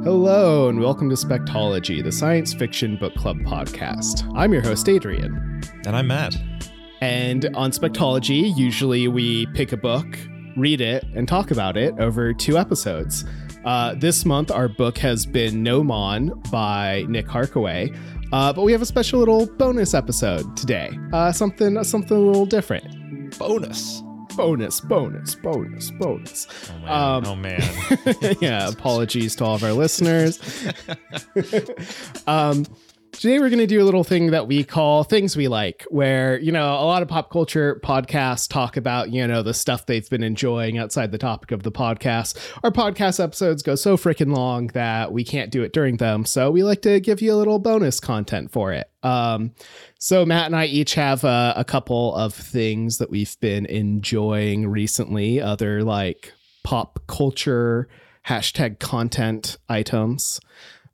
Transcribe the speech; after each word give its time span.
Hello, 0.00 0.68
and 0.68 0.80
welcome 0.80 1.08
to 1.10 1.14
Spectology, 1.14 2.02
the 2.02 2.10
science 2.10 2.52
fiction 2.52 2.96
book 2.96 3.14
club 3.14 3.36
podcast. 3.40 4.28
I'm 4.34 4.52
your 4.52 4.62
host, 4.62 4.88
Adrian. 4.88 5.60
And 5.86 5.94
I'm 5.94 6.08
Matt. 6.08 6.34
And 7.00 7.54
on 7.54 7.70
Spectology, 7.70 8.56
usually 8.56 9.06
we 9.06 9.46
pick 9.54 9.70
a 9.70 9.76
book, 9.76 10.06
read 10.56 10.80
it, 10.80 11.04
and 11.14 11.28
talk 11.28 11.52
about 11.52 11.76
it 11.76 11.94
over 12.00 12.32
two 12.32 12.58
episodes. 12.58 13.24
Uh, 13.64 13.94
this 13.94 14.24
month, 14.24 14.50
our 14.50 14.66
book 14.66 14.98
has 14.98 15.24
been 15.24 15.62
Gnomon 15.62 16.40
by 16.50 17.04
Nick 17.06 17.26
Harkaway, 17.26 17.96
uh, 18.32 18.52
but 18.52 18.62
we 18.62 18.72
have 18.72 18.82
a 18.82 18.86
special 18.86 19.20
little 19.20 19.46
bonus 19.46 19.94
episode 19.94 20.56
today. 20.56 20.90
Uh, 21.12 21.30
something, 21.30 21.84
something 21.84 22.16
a 22.16 22.20
little 22.20 22.46
different. 22.46 23.38
Bonus. 23.38 24.02
Bonus, 24.36 24.80
bonus, 24.80 25.34
bonus, 25.34 25.90
bonus. 25.92 26.46
Oh 26.70 26.78
man. 26.78 26.90
Um, 26.90 27.24
oh, 27.26 27.36
man. 27.36 27.62
yeah, 28.40 28.68
apologies 28.68 29.36
to 29.36 29.44
all 29.44 29.54
of 29.54 29.64
our 29.64 29.72
listeners. 29.72 30.40
um, 32.26 32.66
Today, 33.12 33.38
we're 33.38 33.50
going 33.50 33.58
to 33.58 33.66
do 33.66 33.80
a 33.80 33.84
little 33.84 34.04
thing 34.04 34.30
that 34.30 34.48
we 34.48 34.64
call 34.64 35.04
Things 35.04 35.36
We 35.36 35.46
Like, 35.46 35.84
where, 35.90 36.40
you 36.40 36.50
know, 36.50 36.64
a 36.64 36.86
lot 36.86 37.02
of 37.02 37.08
pop 37.08 37.30
culture 37.30 37.78
podcasts 37.84 38.48
talk 38.48 38.78
about, 38.78 39.12
you 39.12 39.24
know, 39.26 39.42
the 39.42 39.52
stuff 39.52 39.84
they've 39.84 40.08
been 40.08 40.22
enjoying 40.22 40.78
outside 40.78 41.12
the 41.12 41.18
topic 41.18 41.52
of 41.52 41.62
the 41.62 41.70
podcast. 41.70 42.38
Our 42.64 42.70
podcast 42.70 43.22
episodes 43.22 43.62
go 43.62 43.74
so 43.74 43.98
freaking 43.98 44.34
long 44.34 44.68
that 44.68 45.12
we 45.12 45.24
can't 45.24 45.52
do 45.52 45.62
it 45.62 45.74
during 45.74 45.98
them. 45.98 46.24
So 46.24 46.50
we 46.50 46.64
like 46.64 46.82
to 46.82 47.00
give 47.00 47.20
you 47.20 47.34
a 47.34 47.36
little 47.36 47.58
bonus 47.58 48.00
content 48.00 48.50
for 48.50 48.72
it. 48.72 48.90
Um, 49.02 49.52
so 50.00 50.24
Matt 50.24 50.46
and 50.46 50.56
I 50.56 50.64
each 50.64 50.94
have 50.94 51.22
a, 51.22 51.52
a 51.54 51.64
couple 51.64 52.14
of 52.14 52.32
things 52.32 52.96
that 52.96 53.10
we've 53.10 53.38
been 53.40 53.66
enjoying 53.66 54.68
recently, 54.68 55.40
other 55.40 55.84
like 55.84 56.32
pop 56.64 56.98
culture 57.08 57.88
hashtag 58.26 58.78
content 58.78 59.58
items. 59.68 60.40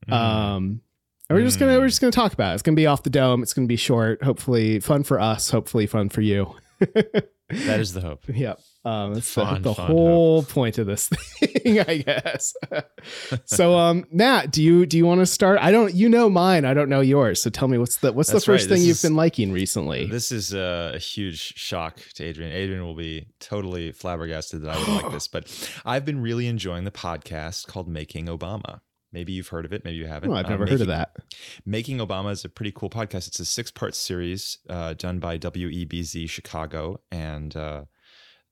Mm. 0.08 0.12
Um, 0.12 0.80
and 1.28 1.36
we're 1.36 1.44
just 1.44 1.58
gonna 1.58 1.78
we're 1.78 1.88
just 1.88 2.00
gonna 2.00 2.10
talk 2.10 2.32
about 2.32 2.52
it. 2.52 2.54
It's 2.54 2.62
gonna 2.62 2.76
be 2.76 2.86
off 2.86 3.02
the 3.02 3.10
dome. 3.10 3.42
It's 3.42 3.52
gonna 3.52 3.66
be 3.66 3.76
short. 3.76 4.22
Hopefully 4.22 4.80
fun 4.80 5.02
for 5.02 5.20
us. 5.20 5.50
Hopefully 5.50 5.86
fun 5.86 6.08
for 6.08 6.22
you. 6.22 6.54
that 6.78 7.80
is 7.80 7.92
the 7.92 8.00
hope. 8.00 8.24
Yep. 8.28 8.60
Um, 8.84 9.14
that's 9.14 9.32
fun, 9.32 9.60
the, 9.60 9.74
the 9.74 9.74
whole 9.74 10.40
hope. 10.40 10.50
point 10.50 10.78
of 10.78 10.86
this 10.86 11.08
thing, 11.38 11.80
I 11.80 11.98
guess. 11.98 12.54
so, 13.44 13.76
um, 13.76 14.06
Matt, 14.10 14.50
do 14.50 14.62
you 14.62 14.86
do 14.86 14.96
you 14.96 15.04
want 15.04 15.20
to 15.20 15.26
start? 15.26 15.58
I 15.60 15.70
don't. 15.70 15.92
You 15.92 16.08
know 16.08 16.30
mine. 16.30 16.64
I 16.64 16.72
don't 16.72 16.88
know 16.88 17.00
yours. 17.00 17.42
So 17.42 17.50
tell 17.50 17.68
me 17.68 17.76
what's 17.76 17.96
the 17.96 18.12
what's 18.12 18.30
that's 18.30 18.44
the 18.44 18.52
first 18.52 18.70
right. 18.70 18.76
thing 18.76 18.86
you've 18.86 19.02
been 19.02 19.16
liking 19.16 19.52
recently? 19.52 20.06
This 20.06 20.32
is 20.32 20.54
a, 20.54 20.92
a, 20.94 20.98
huge 20.98 21.54
shock 21.56 22.00
to 22.14 22.24
Adrian. 22.24 22.52
Adrian 22.52 22.84
will 22.84 22.94
be 22.94 23.26
totally 23.40 23.92
flabbergasted 23.92 24.62
that 24.62 24.76
I 24.76 24.78
would 24.78 25.02
like 25.02 25.12
this, 25.12 25.28
but 25.28 25.70
I've 25.84 26.06
been 26.06 26.22
really 26.22 26.46
enjoying 26.46 26.84
the 26.84 26.90
podcast 26.90 27.66
called 27.66 27.88
Making 27.88 28.26
Obama. 28.26 28.80
Maybe 29.12 29.32
you've 29.32 29.48
heard 29.48 29.64
of 29.64 29.72
it. 29.72 29.84
Maybe 29.84 29.96
you 29.96 30.06
haven't. 30.06 30.30
Oh, 30.30 30.34
I've 30.34 30.48
never 30.48 30.64
making, 30.64 30.72
heard 30.72 30.80
of 30.82 30.86
that. 30.88 31.16
Making 31.64 31.98
Obama 31.98 32.30
is 32.30 32.44
a 32.44 32.48
pretty 32.48 32.72
cool 32.72 32.90
podcast. 32.90 33.28
It's 33.28 33.40
a 33.40 33.44
six 33.44 33.70
part 33.70 33.94
series 33.94 34.58
uh, 34.68 34.94
done 34.94 35.18
by 35.18 35.38
WBEZ 35.38 36.28
Chicago 36.28 37.00
and 37.10 37.56
uh, 37.56 37.84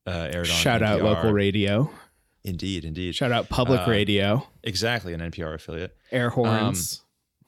uh, 0.06 0.28
aired 0.32 0.46
Shout 0.46 0.82
on 0.82 0.88
out 0.88 1.02
local 1.02 1.32
radio. 1.32 1.90
Indeed, 2.42 2.84
indeed. 2.84 3.14
Shout 3.14 3.32
out 3.32 3.48
public 3.48 3.80
uh, 3.80 3.90
radio. 3.90 4.46
Exactly, 4.62 5.12
an 5.12 5.20
NPR 5.20 5.54
affiliate. 5.54 5.96
Air 6.10 6.30
horns. 6.30 7.02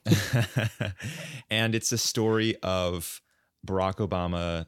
Um, 0.05 0.13
and 1.49 1.73
it's 1.73 1.91
a 1.91 1.97
story 1.97 2.57
of 2.61 3.21
Barack 3.65 3.95
Obama 3.95 4.67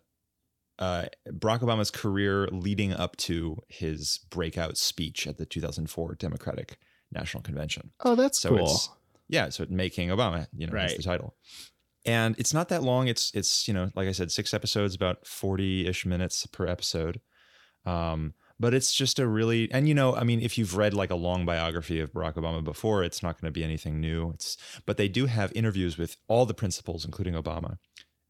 uh, 0.81 1.05
Barack 1.30 1.59
Obama's 1.59 1.92
career 1.92 2.48
leading 2.48 2.92
up 2.92 3.16
to 3.16 3.58
his 3.67 4.20
breakout 4.31 4.78
speech 4.78 5.28
at 5.28 5.38
the 5.38 5.45
2004 5.45 6.16
Democratic 6.16 6.80
National 7.12 7.44
Convention. 7.44 7.92
Oh, 8.02 8.16
that's 8.16 8.40
so 8.40 8.56
cool. 8.56 8.80
yeah, 9.28 9.50
so 9.50 9.66
making 9.70 10.09
Obama, 10.09 10.48
you 10.56 10.67
know, 10.67 10.73
right. 10.73 10.95
the 10.95 11.04
title. 11.04 11.36
And 12.05 12.36
it's 12.39 12.54
not 12.54 12.70
that 12.70 12.83
long. 12.83 13.08
It's 13.08 13.32
it's 13.36 13.67
you 13.67 13.73
know, 13.73 13.92
like 13.95 14.08
I 14.08 14.11
said, 14.11 14.32
six 14.32 14.54
episodes, 14.54 14.95
about 14.95 15.27
forty 15.27 15.88
ish 15.88 16.05
minutes 16.05 16.45
per 16.48 16.66
episode. 16.66 17.22
Um, 17.86 18.33
but 18.60 18.76
it's 18.76 18.94
just 18.94 19.17
a 19.20 19.27
really 19.27 19.72
and 19.72 19.88
you 19.88 19.95
know, 19.95 20.16
I 20.16 20.23
mean, 20.23 20.42
if 20.42 20.58
you've 20.58 20.77
read 20.77 20.94
like 20.94 21.10
a 21.10 21.16
long 21.16 21.45
biography 21.45 21.99
of 21.99 22.14
Barack 22.14 22.36
Obama 22.36 22.64
before, 22.64 23.04
it's 23.04 23.23
not 23.23 23.42
going 23.42 23.52
to 23.52 23.52
be 23.52 23.64
anything 23.64 23.99
new. 23.99 24.32
It's 24.32 24.55
but 24.86 24.98
they 24.98 25.08
do 25.08 25.26
have 25.26 25.52
interviews 25.55 25.98
with 25.98 26.16
all 26.28 26.45
the 26.45 26.54
principals, 26.54 27.04
including 27.04 27.33
Obama, 27.33 27.78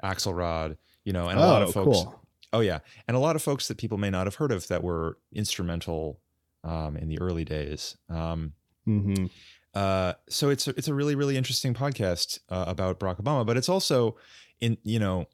Axelrod, 0.03 0.77
you 1.03 1.13
know, 1.13 1.27
and 1.27 1.39
a 1.39 1.43
oh, 1.43 1.47
lot 1.47 1.61
of 1.61 1.73
folks. 1.73 2.03
Cool. 2.03 2.25
Oh 2.53 2.59
yeah, 2.61 2.79
and 3.07 3.15
a 3.15 3.19
lot 3.19 3.35
of 3.35 3.41
folks 3.41 3.67
that 3.67 3.77
people 3.77 3.97
may 3.97 4.09
not 4.09 4.25
have 4.25 4.35
heard 4.35 4.51
of 4.51 4.67
that 4.67 4.83
were 4.83 5.17
instrumental 5.33 6.21
um, 6.63 6.97
in 6.97 7.09
the 7.09 7.19
early 7.19 7.45
days. 7.45 7.97
Um, 8.09 8.53
Mm-hmm. 8.87 9.25
Uh, 9.73 10.13
so 10.29 10.49
it's 10.49 10.67
a, 10.67 10.71
it's 10.71 10.87
a 10.87 10.93
really 10.93 11.15
really 11.15 11.37
interesting 11.37 11.73
podcast 11.73 12.39
uh, 12.49 12.65
about 12.67 12.99
Barack 12.99 13.21
Obama, 13.21 13.45
but 13.45 13.57
it's 13.57 13.69
also 13.69 14.17
in 14.59 14.77
you 14.83 14.99
know 14.99 15.27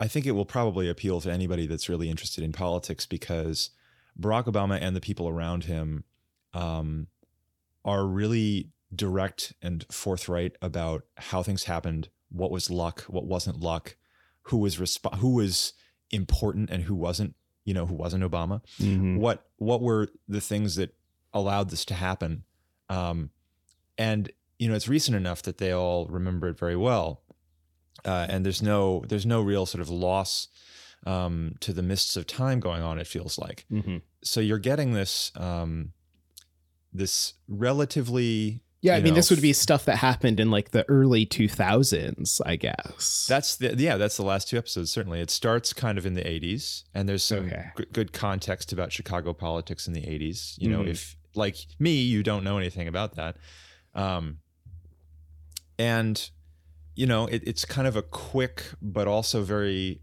I 0.00 0.08
think 0.08 0.26
it 0.26 0.32
will 0.32 0.46
probably 0.46 0.88
appeal 0.88 1.20
to 1.20 1.30
anybody 1.30 1.66
that's 1.66 1.88
really 1.88 2.08
interested 2.08 2.42
in 2.42 2.52
politics 2.52 3.04
because 3.04 3.70
Barack 4.18 4.46
Obama 4.46 4.78
and 4.80 4.96
the 4.96 5.00
people 5.00 5.28
around 5.28 5.64
him 5.64 6.04
um, 6.54 7.08
are 7.84 8.06
really 8.06 8.70
direct 8.94 9.52
and 9.60 9.84
forthright 9.90 10.56
about 10.62 11.04
how 11.16 11.42
things 11.42 11.64
happened, 11.64 12.08
what 12.30 12.50
was 12.50 12.70
luck, 12.70 13.02
what 13.02 13.26
wasn't 13.26 13.60
luck, 13.60 13.96
who 14.44 14.58
was 14.58 14.76
resp- 14.76 15.18
who 15.18 15.34
was 15.34 15.74
important 16.10 16.70
and 16.70 16.84
who 16.84 16.94
wasn't, 16.94 17.34
you 17.64 17.74
know, 17.74 17.86
who 17.86 17.94
wasn't 17.94 18.24
Obama. 18.24 18.62
Mm-hmm. 18.80 19.16
What 19.16 19.44
what 19.56 19.82
were 19.82 20.08
the 20.26 20.40
things 20.40 20.76
that 20.76 20.94
allowed 21.32 21.70
this 21.70 21.84
to 21.86 21.94
happen? 21.94 22.44
Um, 22.90 23.30
and 23.96 24.30
you 24.58 24.68
know, 24.68 24.74
it's 24.74 24.88
recent 24.88 25.16
enough 25.16 25.42
that 25.42 25.56
they 25.56 25.72
all 25.72 26.06
remember 26.06 26.48
it 26.48 26.58
very 26.58 26.76
well. 26.76 27.22
Uh, 28.04 28.26
and 28.28 28.44
there's 28.44 28.62
no 28.62 29.04
there's 29.08 29.26
no 29.26 29.40
real 29.40 29.66
sort 29.66 29.80
of 29.80 29.88
loss 29.88 30.48
um, 31.06 31.54
to 31.60 31.72
the 31.72 31.82
mists 31.82 32.16
of 32.16 32.26
time 32.26 32.60
going 32.60 32.82
on. 32.82 32.98
It 32.98 33.06
feels 33.06 33.38
like 33.38 33.64
mm-hmm. 33.70 33.98
so 34.22 34.40
you're 34.40 34.58
getting 34.58 34.92
this 34.92 35.32
um, 35.36 35.92
this 36.92 37.34
relatively 37.48 38.62
yeah, 38.82 38.94
I 38.94 39.00
mean, 39.00 39.08
know, 39.08 39.16
this 39.16 39.28
would 39.28 39.42
be 39.42 39.52
stuff 39.52 39.84
that 39.84 39.96
happened 39.96 40.40
in 40.40 40.50
like 40.50 40.70
the 40.70 40.88
early 40.88 41.26
2000s, 41.26 42.40
I 42.46 42.56
guess. 42.56 43.26
That's 43.28 43.56
the 43.56 43.74
yeah, 43.76 43.98
that's 43.98 44.16
the 44.16 44.22
last 44.22 44.48
two 44.48 44.56
episodes. 44.56 44.90
Certainly, 44.90 45.20
it 45.20 45.30
starts 45.30 45.74
kind 45.74 45.98
of 45.98 46.06
in 46.06 46.14
the 46.14 46.22
80s, 46.22 46.84
and 46.94 47.06
there's 47.06 47.22
some 47.22 47.46
okay. 47.46 47.66
g- 47.76 47.84
good 47.92 48.14
context 48.14 48.72
about 48.72 48.90
Chicago 48.90 49.34
politics 49.34 49.86
in 49.86 49.92
the 49.92 50.00
80s. 50.00 50.56
You 50.58 50.70
mm-hmm. 50.70 50.82
know, 50.82 50.88
if 50.88 51.14
like 51.34 51.56
me, 51.78 52.00
you 52.00 52.22
don't 52.22 52.44
know 52.44 52.58
anything 52.58 52.88
about 52.88 53.16
that. 53.16 53.36
Um, 53.94 54.38
and 55.78 56.30
you 56.94 57.06
know, 57.06 57.26
it, 57.26 57.42
it's 57.46 57.64
kind 57.64 57.88
of 57.88 57.96
a 57.96 58.02
quick 58.02 58.64
but 58.82 59.08
also 59.08 59.42
very 59.42 60.00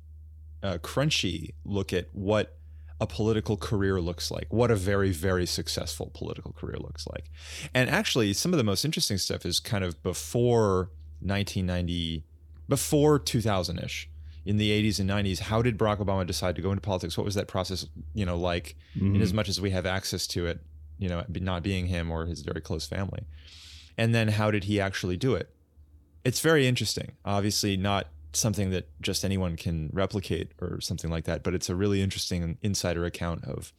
uh, 0.63 0.77
crunchy 0.79 1.53
look 1.63 1.93
at 1.93 2.07
what 2.11 2.57
a 2.99 3.05
political 3.05 3.57
career 3.57 4.01
looks 4.01 4.31
like, 4.31 4.51
what 4.51 4.71
a 4.71 4.75
very, 4.75 5.11
very 5.11 5.45
successful 5.45 6.09
political 6.13 6.53
career 6.53 6.77
looks 6.79 7.05
like. 7.07 7.29
And 7.73 7.89
actually, 7.89 8.33
some 8.33 8.53
of 8.53 8.57
the 8.57 8.63
most 8.63 8.83
interesting 8.83 9.19
stuff 9.19 9.45
is 9.45 9.59
kind 9.59 9.83
of 9.83 10.01
before 10.01 10.89
1990, 11.19 12.23
before 12.67 13.19
2000 13.19 13.79
ish. 13.79 14.09
In 14.45 14.55
the 14.55 14.71
80s 14.71 14.99
and 15.01 15.09
90s, 15.09 15.39
how 15.39 15.61
did 15.61 15.77
Barack 15.77 15.97
Obama 15.97 16.25
decide 16.25 16.55
to 16.55 16.61
go 16.61 16.71
into 16.71 16.81
politics? 16.81 17.17
What 17.17 17.25
was 17.25 17.35
that 17.35 17.49
process, 17.49 17.85
you 18.13 18.25
know, 18.25 18.37
like? 18.37 18.77
Mm-hmm. 18.95 19.17
In 19.17 19.21
as 19.21 19.33
much 19.33 19.49
as 19.49 19.59
we 19.59 19.71
have 19.71 19.85
access 19.85 20.25
to 20.27 20.47
it 20.47 20.61
you 20.97 21.09
know, 21.09 21.23
not 21.29 21.63
being 21.63 21.87
him 21.87 22.11
or 22.11 22.25
his 22.25 22.41
very 22.41 22.61
close 22.61 22.87
family. 22.87 23.23
And 23.97 24.13
then 24.13 24.29
how 24.29 24.51
did 24.51 24.65
he 24.65 24.79
actually 24.79 25.17
do 25.17 25.35
it? 25.35 25.49
It's 26.23 26.39
very 26.39 26.67
interesting. 26.67 27.13
Obviously, 27.25 27.77
not 27.77 28.07
something 28.33 28.69
that 28.71 28.89
just 29.01 29.25
anyone 29.25 29.55
can 29.55 29.89
replicate 29.93 30.51
or 30.61 30.79
something 30.81 31.09
like 31.09 31.25
that, 31.25 31.43
but 31.43 31.53
it's 31.53 31.69
a 31.69 31.75
really 31.75 32.01
interesting 32.01 32.57
insider 32.61 33.05
account 33.05 33.43
of 33.45 33.73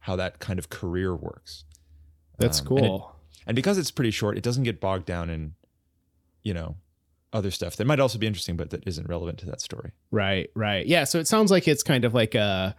how 0.00 0.16
that 0.16 0.38
kind 0.38 0.58
of 0.58 0.68
career 0.68 1.14
works. 1.14 1.64
That's 2.38 2.60
um, 2.60 2.66
cool. 2.66 2.78
And, 2.78 2.86
it, 2.86 3.02
and 3.48 3.56
because 3.56 3.78
it's 3.78 3.90
pretty 3.90 4.10
short, 4.10 4.36
it 4.36 4.44
doesn't 4.44 4.64
get 4.64 4.80
bogged 4.80 5.06
down 5.06 5.30
in, 5.30 5.54
you 6.42 6.54
know, 6.54 6.76
other 7.32 7.50
stuff 7.50 7.76
that 7.76 7.86
might 7.86 7.98
also 7.98 8.18
be 8.18 8.26
interesting, 8.26 8.56
but 8.56 8.70
that 8.70 8.86
isn't 8.86 9.08
relevant 9.08 9.38
to 9.38 9.46
that 9.46 9.60
story. 9.60 9.90
Right, 10.10 10.50
right. 10.54 10.86
Yeah. 10.86 11.04
So 11.04 11.18
it 11.18 11.26
sounds 11.26 11.50
like 11.50 11.66
it's 11.66 11.82
kind 11.82 12.04
of 12.04 12.14
like 12.14 12.34
a 12.34 12.76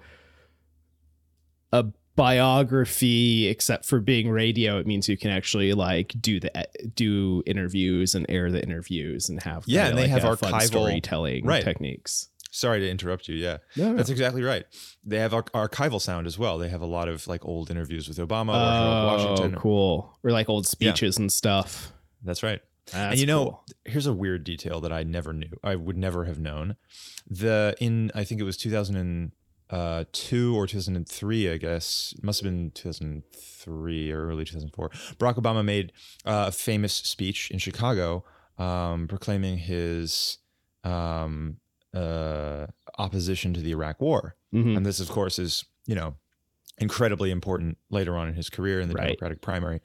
a 1.74 1.86
biography 2.16 3.48
except 3.48 3.86
for 3.86 4.00
being 4.00 4.30
radio 4.30 4.80
it 4.80 4.88
means 4.88 5.10
you 5.10 5.18
can 5.18 5.32
actually 5.32 5.74
like 5.74 6.14
do 6.22 6.40
the 6.40 6.52
do 6.96 7.44
interviews 7.46 8.16
and 8.16 8.26
air 8.30 8.52
the 8.52 8.64
interviews 8.64 9.28
and 9.28 9.42
have 9.44 9.64
yeah 9.68 9.88
and 9.88 9.98
they 9.98 10.04
like 10.04 10.12
have 10.12 10.24
archival 10.24 10.62
storytelling 10.62 11.46
right. 11.46 11.64
techniques. 11.64 12.30
Sorry 12.52 12.80
to 12.80 12.90
interrupt 12.90 13.28
you 13.28 13.36
yeah. 13.36 13.58
No, 13.76 13.92
no. 13.92 13.98
that's 13.98 14.10
exactly 14.10 14.42
right. 14.42 14.66
They 15.04 15.20
have 15.20 15.34
ar- 15.34 15.44
archival 15.44 16.00
sound 16.00 16.26
as 16.26 16.40
well. 16.40 16.58
They 16.58 16.70
have 16.70 16.82
a 16.82 16.86
lot 16.86 17.10
of 17.10 17.28
like 17.28 17.44
old 17.44 17.70
interviews 17.70 18.08
with 18.08 18.18
obama 18.18 18.54
oh, 18.54 19.02
or 19.02 19.06
washington. 19.08 19.60
cool. 19.60 20.18
Or 20.24 20.32
like 20.32 20.48
old 20.48 20.66
speeches 20.66 21.18
yeah. 21.18 21.24
and 21.24 21.32
stuff. 21.32 21.92
That's 22.24 22.44
right. 22.44 22.62
That's 22.94 23.12
and 23.12 23.20
you 23.20 23.26
know 23.26 23.44
cool. 23.44 23.66
here's 23.84 24.06
a 24.06 24.14
weird 24.14 24.44
detail 24.44 24.80
that 24.82 24.94
i 24.94 25.02
never 25.02 25.34
knew 25.34 25.50
i 25.64 25.76
would 25.76 25.98
never 25.98 26.26
have 26.26 26.40
known. 26.40 26.78
The 27.30 27.76
in 27.82 28.12
i 28.16 28.24
think 28.24 28.40
it 28.40 28.46
was 28.46 28.56
2000 28.56 28.96
and 28.96 29.32
uh, 29.70 30.06
two 30.12 30.56
or 30.56 30.68
2003, 30.68 31.52
I 31.52 31.58
guess. 31.58 32.14
It 32.18 32.24
must 32.24 32.42
have 32.42 32.52
been 32.52 32.72
2003 32.72 34.12
or 34.12 34.28
early 34.28 34.46
2004. 34.46 34.90
Barack 35.18 35.36
Obama 35.36 35.64
made 35.64 35.92
uh, 36.26 36.46
a 36.48 36.52
famous 36.52 36.94
speech 36.94 37.50
in 37.52 37.60
Chicago 37.60 38.24
um, 38.58 39.08
proclaiming 39.08 39.58
his 39.58 40.38
um, 40.84 41.58
uh, 41.94 42.68
opposition 42.98 43.54
to 43.54 43.62
the 43.62 43.72
Iraq 43.72 44.00
War. 44.00 44.36
Mm-hmm. 44.54 44.78
And 44.78 44.86
this, 44.86 45.00
of 45.00 45.10
course, 45.10 45.40
is, 45.40 45.66
you 45.86 45.96
know, 45.96 46.16
incredibly 46.78 47.32
important 47.32 47.78
later 47.90 48.18
on 48.18 48.28
in 48.28 48.36
his 48.36 48.50
career 48.50 48.80
in 48.80 48.90
the 48.90 48.96
right. 48.96 49.08
Democratic 49.08 49.42
primary. 49.42 49.82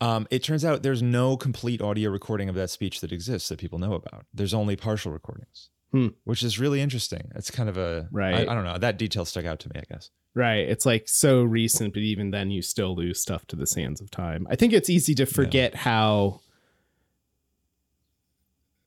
Um, 0.00 0.26
it 0.30 0.42
turns 0.42 0.64
out 0.64 0.82
there's 0.82 1.02
no 1.02 1.36
complete 1.36 1.80
audio 1.80 2.10
recording 2.10 2.48
of 2.48 2.54
that 2.56 2.70
speech 2.70 3.00
that 3.00 3.12
exists 3.12 3.48
that 3.48 3.58
people 3.58 3.78
know 3.78 3.94
about. 3.94 4.26
There's 4.34 4.52
only 4.52 4.76
partial 4.76 5.12
recordings 5.12 5.70
hmm. 5.94 6.08
which 6.24 6.42
is 6.42 6.58
really 6.58 6.80
interesting. 6.80 7.30
It's 7.36 7.52
kind 7.52 7.68
of 7.68 7.78
a 7.78 8.08
right. 8.10 8.34
I, 8.34 8.52
I, 8.52 8.54
don't 8.54 8.64
know. 8.64 8.78
That 8.78 8.98
detail 8.98 9.24
stuck 9.24 9.44
out 9.44 9.60
to 9.60 9.68
me. 9.68 9.80
I 9.80 9.84
guess. 9.88 10.10
Right. 10.34 10.68
It's 10.68 10.84
like 10.84 11.08
so 11.08 11.44
recent, 11.44 11.94
but 11.94 12.02
even 12.02 12.32
then, 12.32 12.50
you 12.50 12.62
still 12.62 12.96
lose 12.96 13.20
stuff 13.20 13.46
to 13.46 13.56
the 13.56 13.66
sands 13.66 14.00
of 14.00 14.10
time. 14.10 14.48
I 14.50 14.56
think 14.56 14.72
it's 14.72 14.90
easy 14.90 15.14
to 15.14 15.26
forget 15.26 15.72
yeah. 15.72 15.78
how 15.78 16.40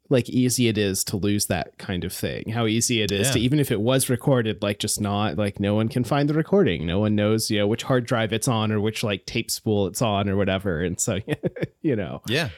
like 0.10 0.30
easy 0.30 0.68
it 0.68 0.78
is 0.78 1.04
to 1.06 1.18
lose 1.18 1.46
that 1.46 1.78
kind 1.78 2.04
of 2.04 2.12
thing. 2.12 2.50
How 2.50 2.66
easy 2.66 3.02
it 3.02 3.12
is 3.12 3.28
yeah. 3.28 3.34
to 3.34 3.40
even 3.40 3.60
if 3.60 3.72
it 3.72 3.80
was 3.80 4.10
recorded, 4.10 4.62
like 4.62 4.80
just 4.80 5.00
not 5.00 5.38
like 5.38 5.62
no 5.62 5.76
one 5.76 5.88
can 5.88 6.04
find 6.04 6.30
the 6.30 6.34
recording. 6.34 6.86
No 6.86 7.00
one 7.00 7.16
knows, 7.16 7.50
you 7.50 7.60
know, 7.60 7.68
which 7.68 7.84
hard 7.84 8.06
drive 8.06 8.34
it's 8.34 8.50
on 8.50 8.72
or 8.74 8.82
which 8.82 9.02
like 9.02 9.26
tape 9.26 9.50
spool 9.50 9.88
it's 9.88 10.02
on 10.02 10.30
or 10.30 10.36
whatever. 10.36 10.82
And 10.82 11.00
so, 11.00 11.20
you 11.82 11.96
know. 11.96 12.22
Yeah. 12.28 12.50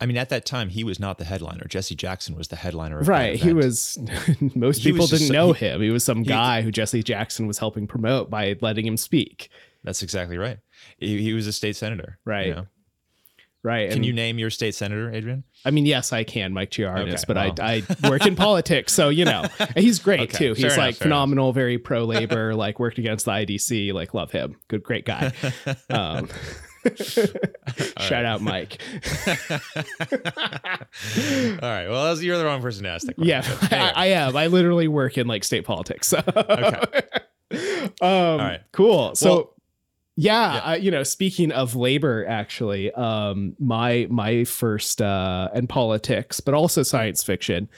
I 0.00 0.06
mean, 0.06 0.16
at 0.16 0.30
that 0.30 0.46
time, 0.46 0.70
he 0.70 0.82
was 0.82 0.98
not 0.98 1.18
the 1.18 1.24
headliner. 1.24 1.66
Jesse 1.68 1.94
Jackson 1.94 2.34
was 2.34 2.48
the 2.48 2.56
headliner. 2.56 3.00
right. 3.00 3.36
He 3.36 3.52
was. 3.52 3.98
most 4.54 4.78
he 4.78 4.90
people 4.90 5.02
was 5.02 5.10
didn't 5.10 5.20
just, 5.20 5.32
know 5.32 5.52
him. 5.52 5.82
He 5.82 5.90
was 5.90 6.04
some 6.04 6.18
he, 6.18 6.24
guy 6.24 6.62
who 6.62 6.70
Jesse 6.70 7.02
Jackson 7.02 7.46
was 7.46 7.58
helping 7.58 7.86
promote 7.86 8.30
by 8.30 8.56
letting 8.60 8.86
him 8.86 8.96
speak. 8.96 9.50
That's 9.84 10.02
exactly 10.02 10.38
right. 10.38 10.58
He, 10.98 11.22
he 11.22 11.32
was 11.34 11.46
a 11.46 11.52
state 11.52 11.76
senator. 11.76 12.18
Right. 12.24 12.46
You 12.46 12.54
know? 12.54 12.66
Right. 13.62 13.90
Can 13.90 13.98
and, 13.98 14.06
you 14.06 14.14
name 14.14 14.38
your 14.38 14.48
state 14.48 14.74
senator, 14.74 15.12
Adrian? 15.12 15.44
I 15.66 15.70
mean, 15.70 15.84
yes, 15.84 16.14
I 16.14 16.24
can, 16.24 16.54
Mike 16.54 16.70
Giordano, 16.70 17.12
okay, 17.12 17.22
but 17.26 17.36
well. 17.36 17.54
I, 17.60 17.82
I 18.02 18.08
work 18.08 18.24
in 18.24 18.34
politics, 18.36 18.94
so 18.94 19.10
you 19.10 19.26
know, 19.26 19.44
he's 19.76 19.98
great 19.98 20.20
okay, 20.20 20.38
too. 20.38 20.54
He's 20.54 20.64
enough, 20.64 20.78
like 20.78 20.94
phenomenal, 20.94 21.48
enough. 21.48 21.56
very 21.56 21.76
pro 21.76 22.04
labor, 22.04 22.54
like 22.54 22.80
worked 22.80 22.96
against 22.96 23.26
the 23.26 23.32
IDC, 23.32 23.92
like 23.92 24.14
love 24.14 24.30
him. 24.30 24.56
Good, 24.68 24.82
great 24.82 25.04
guy. 25.04 25.32
Um, 25.90 26.28
Shout 28.00 28.24
out, 28.24 28.40
Mike. 28.40 28.80
All 29.26 29.58
right. 31.60 31.88
Well, 31.88 32.20
you're 32.20 32.38
the 32.38 32.44
wrong 32.44 32.62
person 32.62 32.84
to 32.84 32.90
ask 32.90 33.06
that 33.06 33.16
question. 33.16 33.28
Yeah, 33.28 33.68
anyway. 33.70 33.92
I, 33.94 34.04
I, 34.04 34.06
am. 34.06 34.36
I 34.36 34.46
literally 34.46 34.88
work 34.88 35.18
in 35.18 35.26
like 35.26 35.44
state 35.44 35.64
politics. 35.64 36.08
So. 36.08 36.22
okay. 36.26 37.02
Um, 37.52 38.08
All 38.08 38.38
right. 38.38 38.60
Cool. 38.70 39.16
So. 39.16 39.34
Well, 39.34 39.54
yeah, 40.14 40.54
yeah. 40.54 40.60
Uh, 40.70 40.74
you 40.76 40.90
know, 40.92 41.02
speaking 41.02 41.50
of 41.50 41.74
labor, 41.74 42.24
actually, 42.28 42.92
um, 42.92 43.56
my 43.58 44.06
my 44.08 44.44
first 44.44 45.02
uh, 45.02 45.48
and 45.52 45.68
politics, 45.68 46.38
but 46.38 46.54
also 46.54 46.84
science 46.84 47.24
fiction 47.24 47.68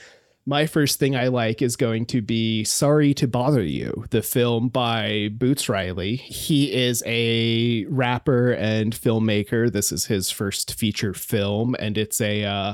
my 0.45 0.65
first 0.65 0.99
thing 0.99 1.15
I 1.15 1.27
like 1.27 1.61
is 1.61 1.77
going 1.77 2.05
to 2.07 2.21
be 2.21 2.65
Sorry 2.65 3.13
to 3.13 3.27
Bother 3.27 3.63
You, 3.63 4.05
the 4.09 4.21
film 4.21 4.67
by 4.67 5.29
Boots 5.31 5.69
Riley. 5.69 6.17
He 6.17 6.73
is 6.73 7.01
a 7.05 7.85
rapper 7.85 8.51
and 8.51 8.93
filmmaker. 8.93 9.71
This 9.71 9.93
is 9.93 10.07
his 10.07 10.31
first 10.31 10.73
feature 10.73 11.13
film, 11.13 11.77
and 11.79 11.97
it's 11.97 12.19
a, 12.19 12.43
uh, 12.43 12.73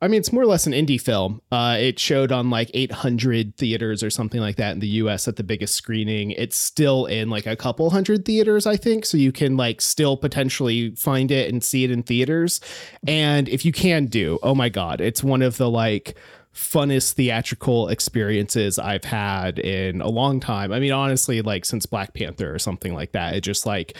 I 0.00 0.06
mean, 0.06 0.20
it's 0.20 0.32
more 0.32 0.44
or 0.44 0.46
less 0.46 0.68
an 0.68 0.72
indie 0.72 1.00
film. 1.00 1.42
Uh, 1.50 1.76
it 1.80 1.98
showed 1.98 2.30
on 2.30 2.48
like 2.48 2.70
800 2.74 3.56
theaters 3.56 4.04
or 4.04 4.10
something 4.10 4.40
like 4.40 4.56
that 4.56 4.72
in 4.72 4.78
the 4.78 4.88
US 4.88 5.26
at 5.26 5.34
the 5.34 5.42
biggest 5.42 5.74
screening. 5.74 6.30
It's 6.30 6.56
still 6.56 7.06
in 7.06 7.28
like 7.28 7.46
a 7.46 7.56
couple 7.56 7.90
hundred 7.90 8.24
theaters, 8.24 8.66
I 8.66 8.76
think. 8.76 9.04
So 9.04 9.16
you 9.16 9.32
can 9.32 9.56
like 9.56 9.80
still 9.80 10.16
potentially 10.16 10.94
find 10.94 11.32
it 11.32 11.52
and 11.52 11.62
see 11.62 11.82
it 11.82 11.90
in 11.90 12.04
theaters. 12.04 12.60
And 13.04 13.48
if 13.48 13.64
you 13.64 13.72
can 13.72 14.06
do, 14.06 14.38
oh 14.44 14.54
my 14.54 14.68
God, 14.68 15.00
it's 15.00 15.24
one 15.24 15.42
of 15.42 15.56
the 15.56 15.68
like, 15.68 16.16
funnest 16.54 17.12
theatrical 17.12 17.88
experiences 17.88 18.78
I've 18.78 19.04
had 19.04 19.58
in 19.58 20.00
a 20.00 20.08
long 20.08 20.40
time. 20.40 20.72
I 20.72 20.80
mean, 20.80 20.92
honestly, 20.92 21.42
like 21.42 21.64
since 21.64 21.86
Black 21.86 22.14
Panther 22.14 22.52
or 22.52 22.58
something 22.58 22.94
like 22.94 23.12
that, 23.12 23.34
it 23.34 23.42
just 23.42 23.66
like 23.66 23.96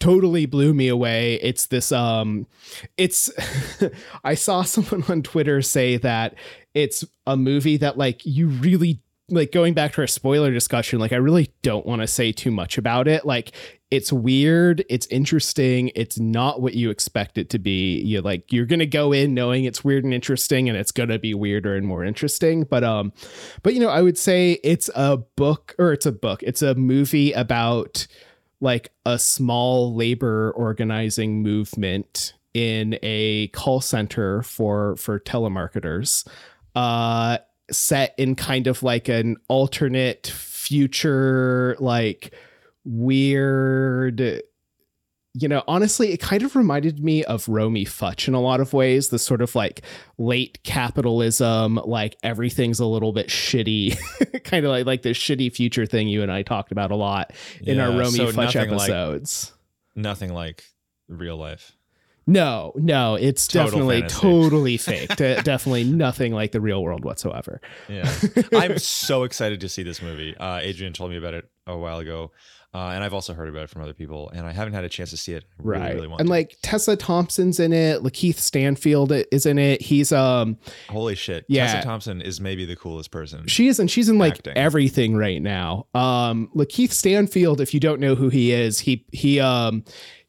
totally 0.00 0.46
blew 0.46 0.74
me 0.74 0.88
away. 0.88 1.34
It's 1.34 1.66
this 1.66 1.90
um 1.92 2.46
it's 2.96 3.30
I 4.24 4.34
saw 4.34 4.62
someone 4.62 5.04
on 5.08 5.22
Twitter 5.22 5.62
say 5.62 5.96
that 5.98 6.34
it's 6.74 7.04
a 7.26 7.36
movie 7.36 7.76
that 7.78 7.96
like 7.96 8.24
you 8.24 8.48
really 8.48 9.00
like 9.30 9.52
going 9.52 9.72
back 9.72 9.92
to 9.94 10.02
our 10.02 10.06
spoiler 10.06 10.52
discussion, 10.52 10.98
like 10.98 11.12
I 11.12 11.16
really 11.16 11.50
don't 11.62 11.86
want 11.86 12.02
to 12.02 12.06
say 12.06 12.30
too 12.30 12.50
much 12.50 12.76
about 12.76 13.08
it. 13.08 13.24
Like 13.24 13.52
it's 13.90 14.12
weird, 14.12 14.84
it's 14.90 15.06
interesting, 15.06 15.90
it's 15.94 16.18
not 16.18 16.60
what 16.60 16.74
you 16.74 16.90
expect 16.90 17.38
it 17.38 17.48
to 17.50 17.58
be. 17.58 18.00
You 18.00 18.20
like 18.20 18.52
you're 18.52 18.66
gonna 18.66 18.86
go 18.86 19.12
in 19.12 19.32
knowing 19.32 19.64
it's 19.64 19.82
weird 19.82 20.04
and 20.04 20.12
interesting, 20.12 20.68
and 20.68 20.76
it's 20.76 20.92
gonna 20.92 21.18
be 21.18 21.32
weirder 21.32 21.74
and 21.74 21.86
more 21.86 22.04
interesting. 22.04 22.64
But 22.64 22.84
um, 22.84 23.12
but 23.62 23.72
you 23.72 23.80
know, 23.80 23.88
I 23.88 24.02
would 24.02 24.18
say 24.18 24.58
it's 24.62 24.90
a 24.94 25.16
book 25.16 25.74
or 25.78 25.92
it's 25.92 26.06
a 26.06 26.12
book. 26.12 26.42
It's 26.42 26.60
a 26.60 26.74
movie 26.74 27.32
about 27.32 28.06
like 28.60 28.92
a 29.06 29.18
small 29.18 29.94
labor 29.94 30.52
organizing 30.54 31.42
movement 31.42 32.34
in 32.52 32.98
a 33.02 33.48
call 33.48 33.80
center 33.80 34.42
for 34.42 34.96
for 34.96 35.18
telemarketers. 35.18 36.26
Uh 36.74 37.38
set 37.70 38.14
in 38.18 38.34
kind 38.34 38.66
of 38.66 38.82
like 38.82 39.08
an 39.08 39.36
alternate 39.48 40.26
future, 40.26 41.76
like 41.78 42.34
weird. 42.84 44.42
You 45.36 45.48
know, 45.48 45.64
honestly, 45.66 46.12
it 46.12 46.20
kind 46.20 46.44
of 46.44 46.54
reminded 46.54 47.02
me 47.02 47.24
of 47.24 47.48
Romy 47.48 47.84
Futch 47.84 48.28
in 48.28 48.34
a 48.34 48.40
lot 48.40 48.60
of 48.60 48.72
ways. 48.72 49.08
The 49.08 49.18
sort 49.18 49.42
of 49.42 49.54
like 49.56 49.82
late 50.16 50.62
capitalism, 50.62 51.80
like 51.84 52.16
everything's 52.22 52.78
a 52.78 52.86
little 52.86 53.12
bit 53.12 53.28
shitty, 53.28 53.98
kind 54.44 54.64
of 54.64 54.70
like 54.70 54.86
like 54.86 55.02
this 55.02 55.18
shitty 55.18 55.52
future 55.52 55.86
thing 55.86 56.06
you 56.06 56.22
and 56.22 56.30
I 56.30 56.42
talked 56.42 56.70
about 56.70 56.92
a 56.92 56.96
lot 56.96 57.32
in 57.60 57.78
yeah, 57.78 57.88
our 57.88 57.98
Romy 57.98 58.18
so 58.18 58.30
Futch 58.30 58.54
episodes. 58.54 59.50
Like, 59.96 60.04
nothing 60.04 60.32
like 60.32 60.62
real 61.08 61.36
life. 61.36 61.76
No, 62.26 62.72
no, 62.76 63.16
it's 63.16 63.46
Total 63.46 63.66
definitely 63.70 64.00
fantasy. 64.00 64.20
totally 64.20 64.76
fake. 64.78 65.16
definitely 65.16 65.84
nothing 65.84 66.32
like 66.32 66.52
the 66.52 66.60
real 66.60 66.82
world 66.82 67.04
whatsoever. 67.04 67.60
Yeah. 67.88 68.10
I'm 68.52 68.78
so 68.78 69.24
excited 69.24 69.60
to 69.60 69.68
see 69.68 69.82
this 69.82 70.00
movie. 70.00 70.36
Uh, 70.36 70.58
Adrian 70.62 70.92
told 70.92 71.10
me 71.10 71.16
about 71.16 71.34
it 71.34 71.48
a 71.66 71.76
while 71.76 71.98
ago. 71.98 72.30
Uh, 72.72 72.88
and 72.88 73.04
I've 73.04 73.14
also 73.14 73.34
heard 73.34 73.48
about 73.48 73.62
it 73.62 73.70
from 73.70 73.82
other 73.82 73.92
people, 73.94 74.30
and 74.30 74.44
I 74.48 74.50
haven't 74.50 74.72
had 74.72 74.82
a 74.82 74.88
chance 74.88 75.10
to 75.10 75.16
see 75.16 75.32
it. 75.32 75.44
I 75.44 75.62
right, 75.62 75.94
really, 75.94 76.08
really 76.08 76.16
and 76.18 76.26
to. 76.26 76.30
like 76.32 76.56
Tessa 76.60 76.96
Thompson's 76.96 77.60
in 77.60 77.72
it, 77.72 78.02
Lakeith 78.02 78.34
Stanfield 78.34 79.12
is 79.30 79.46
in 79.46 79.60
it. 79.60 79.80
He's 79.80 80.10
um, 80.10 80.58
holy 80.88 81.14
shit, 81.14 81.44
yeah. 81.46 81.68
Tessa 81.72 81.86
Thompson 81.86 82.20
is 82.20 82.40
maybe 82.40 82.64
the 82.64 82.74
coolest 82.74 83.12
person. 83.12 83.46
She 83.46 83.68
is, 83.68 83.78
and 83.78 83.88
she's 83.88 84.08
in 84.08 84.18
like 84.18 84.38
acting. 84.38 84.54
everything 84.56 85.14
right 85.14 85.40
now. 85.40 85.86
Um, 85.94 86.50
Lakeith 86.56 86.90
Stanfield, 86.90 87.60
if 87.60 87.74
you 87.74 87.78
don't 87.78 88.00
know 88.00 88.16
who 88.16 88.28
he 88.28 88.50
is, 88.50 88.80
he 88.80 89.04
he 89.12 89.38
um 89.38 89.84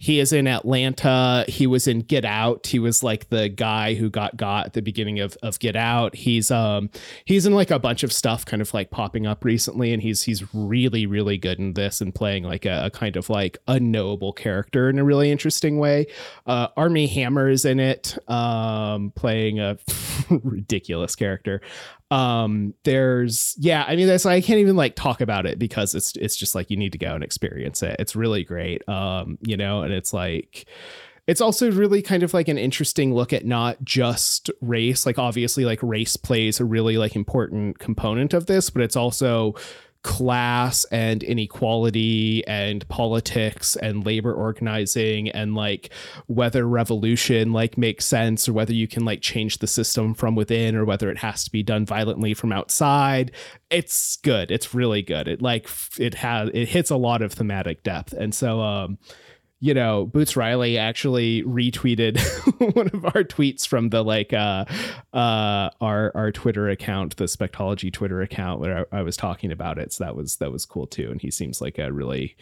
he 0.05 0.19
is 0.19 0.31
in 0.31 0.45
Atlanta. 0.45 1.45
He 1.47 1.65
was 1.65 1.87
in 1.87 2.01
Get 2.01 2.25
Out. 2.25 2.67
He 2.67 2.77
was 2.77 3.01
like 3.01 3.29
the 3.29 3.49
guy 3.49 3.95
who 3.95 4.11
got 4.11 4.37
got 4.37 4.67
at 4.67 4.73
the 4.73 4.83
beginning 4.83 5.19
of, 5.19 5.35
of 5.41 5.57
Get 5.57 5.75
Out. 5.75 6.13
He's 6.13 6.51
um 6.51 6.91
he's 7.25 7.47
in 7.47 7.53
like 7.53 7.71
a 7.71 7.79
bunch 7.79 8.03
of 8.03 8.13
stuff 8.13 8.45
kind 8.45 8.61
of 8.61 8.71
like 8.71 8.91
popping 8.91 9.25
up 9.25 9.43
recently, 9.43 9.93
and 9.93 10.03
he's 10.03 10.21
he's 10.21 10.43
really, 10.53 11.07
really 11.07 11.39
good 11.39 11.57
in 11.57 11.73
this 11.73 12.01
and 12.01 12.13
playing 12.13 12.43
like 12.43 12.65
a, 12.65 12.85
a 12.85 12.91
kind 12.91 13.15
of 13.15 13.31
like 13.31 13.57
unknowable 13.67 14.31
character 14.31 14.91
in 14.91 14.99
a 14.99 15.03
really 15.03 15.31
interesting 15.31 15.79
way. 15.79 16.05
Uh 16.45 16.67
Armie 16.77 17.07
Hammer 17.07 17.49
is 17.49 17.65
in 17.65 17.79
it, 17.79 18.15
um, 18.29 19.11
playing 19.15 19.59
a 19.59 19.79
ridiculous 20.29 21.15
character 21.15 21.61
um 22.11 22.73
there's 22.83 23.55
yeah 23.57 23.83
i 23.87 23.95
mean 23.95 24.05
that's 24.05 24.27
i 24.27 24.39
can't 24.39 24.59
even 24.59 24.75
like 24.75 24.95
talk 24.95 25.21
about 25.21 25.47
it 25.47 25.57
because 25.57 25.95
it's 25.95 26.15
it's 26.17 26.35
just 26.35 26.53
like 26.53 26.69
you 26.69 26.77
need 26.77 26.91
to 26.91 26.99
go 26.99 27.15
and 27.15 27.23
experience 27.23 27.81
it. 27.81 27.95
It's 27.97 28.15
really 28.15 28.43
great 28.43 28.87
um 28.87 29.39
you 29.41 29.57
know 29.57 29.81
and 29.81 29.91
it's 29.91 30.13
like 30.13 30.65
it's 31.27 31.41
also 31.41 31.71
really 31.71 32.03
kind 32.03 32.21
of 32.21 32.35
like 32.35 32.47
an 32.47 32.59
interesting 32.59 33.11
look 33.11 33.33
at 33.33 33.45
not 33.45 33.83
just 33.83 34.51
race. 34.61 35.07
Like 35.07 35.17
obviously 35.17 35.65
like 35.65 35.81
race 35.81 36.15
plays 36.15 36.59
a 36.59 36.65
really 36.65 36.97
like 36.97 37.15
important 37.15 37.79
component 37.79 38.33
of 38.35 38.45
this 38.45 38.69
but 38.69 38.83
it's 38.83 38.95
also 38.95 39.55
class 40.05 40.85
and 40.91 41.23
inequality 41.23 42.45
and 42.45 42.87
politics 42.89 43.75
and 43.75 44.05
labor 44.05 44.31
organizing 44.31 45.29
and 45.31 45.55
like 45.55 45.89
whether 46.27 46.67
revolution 46.67 47.51
like 47.51 47.75
makes 47.75 48.05
sense 48.05 48.47
or 48.47 48.53
whether 48.53 48.71
you 48.71 48.87
can 48.87 49.03
like 49.03 49.19
change 49.19 49.57
the 49.57 49.65
system 49.65 50.13
from 50.13 50.35
within 50.35 50.75
or 50.75 50.85
whether 50.85 51.09
it 51.09 51.17
has 51.17 51.43
to 51.43 51.49
be 51.49 51.63
done 51.63 51.87
violently 51.87 52.35
from 52.35 52.51
outside 52.51 53.31
it's 53.71 54.17
good. 54.17 54.51
It's 54.51 54.73
really 54.73 55.01
good. 55.01 55.27
It 55.27 55.41
like 55.41 55.67
it 55.97 56.13
has 56.15 56.49
it 56.53 56.69
hits 56.69 56.91
a 56.91 56.97
lot 56.97 57.21
of 57.21 57.33
thematic 57.33 57.83
depth. 57.83 58.13
And 58.13 58.33
so 58.33 58.61
um 58.61 58.97
you 59.61 59.73
know, 59.73 60.05
Boots 60.05 60.35
Riley 60.35 60.77
actually 60.77 61.41
retweeted 61.43 62.19
one 62.75 62.87
of 62.87 63.05
our 63.05 63.23
tweets 63.23 63.65
from 63.65 63.89
the 63.89 64.03
like 64.03 64.33
uh 64.33 64.65
uh 65.13 65.69
our 65.79 66.11
our 66.13 66.31
Twitter 66.31 66.69
account, 66.69 67.15
the 67.15 67.23
Spectology 67.23 67.91
Twitter 67.91 68.21
account 68.21 68.59
where 68.59 68.85
I, 68.91 68.99
I, 68.99 69.01
was 69.01 69.15
talking 69.15 69.51
about 69.51 69.77
it. 69.77 69.93
So 69.93 70.03
that 70.03 70.15
was 70.15 70.35
that 70.37 70.51
was 70.51 70.65
cool 70.65 70.87
too. 70.87 71.09
And 71.09 71.21
he 71.21 71.31
seems 71.31 71.61
like 71.61 71.77
a 71.79 71.91
really 71.91 72.35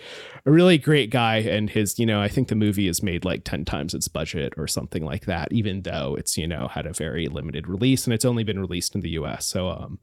a 0.46 0.51
really 0.51 0.79
great 0.79 1.12
guy. 1.12 1.38
And 1.38 1.70
his, 1.70 2.00
you 2.00 2.05
know, 2.05 2.20
I 2.20 2.27
think 2.27 2.48
the 2.48 2.55
movie 2.55 2.88
is 2.88 3.03
made 3.03 3.25
like 3.25 3.43
10 3.43 3.63
times 3.63 3.93
its 3.93 4.08
budget 4.08 4.53
or 4.58 4.67
something 4.67 5.05
like 5.05 5.25
that, 5.25 5.51
even 5.51 5.84
though 5.84 6.15
it's, 6.17 6.38
you 6.38 6.48
know, 6.48 6.67
had 6.67 6.88
a 6.88 6.93
very 6.93 7.27
limited 7.27 7.67
release 7.67 8.05
and 8.05 8.13
it's 8.13 8.25
only 8.25 8.43
been 8.43 8.60
released 8.60 8.96
in 8.96 9.01
the 9.01 9.12
US. 9.12 9.46
So 9.46 9.70
um 9.70 10.00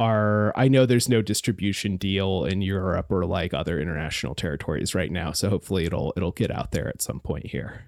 are 0.00 0.52
I 0.56 0.68
know 0.68 0.86
there's 0.86 1.08
no 1.08 1.22
distribution 1.22 1.96
deal 1.96 2.44
in 2.44 2.62
Europe 2.62 3.06
or 3.10 3.24
like 3.24 3.54
other 3.54 3.80
international 3.80 4.34
territories 4.34 4.94
right 4.94 5.10
now, 5.10 5.32
so 5.32 5.48
hopefully 5.48 5.84
it'll 5.84 6.12
it'll 6.16 6.32
get 6.32 6.50
out 6.50 6.72
there 6.72 6.88
at 6.88 7.02
some 7.02 7.20
point 7.20 7.46
here. 7.46 7.84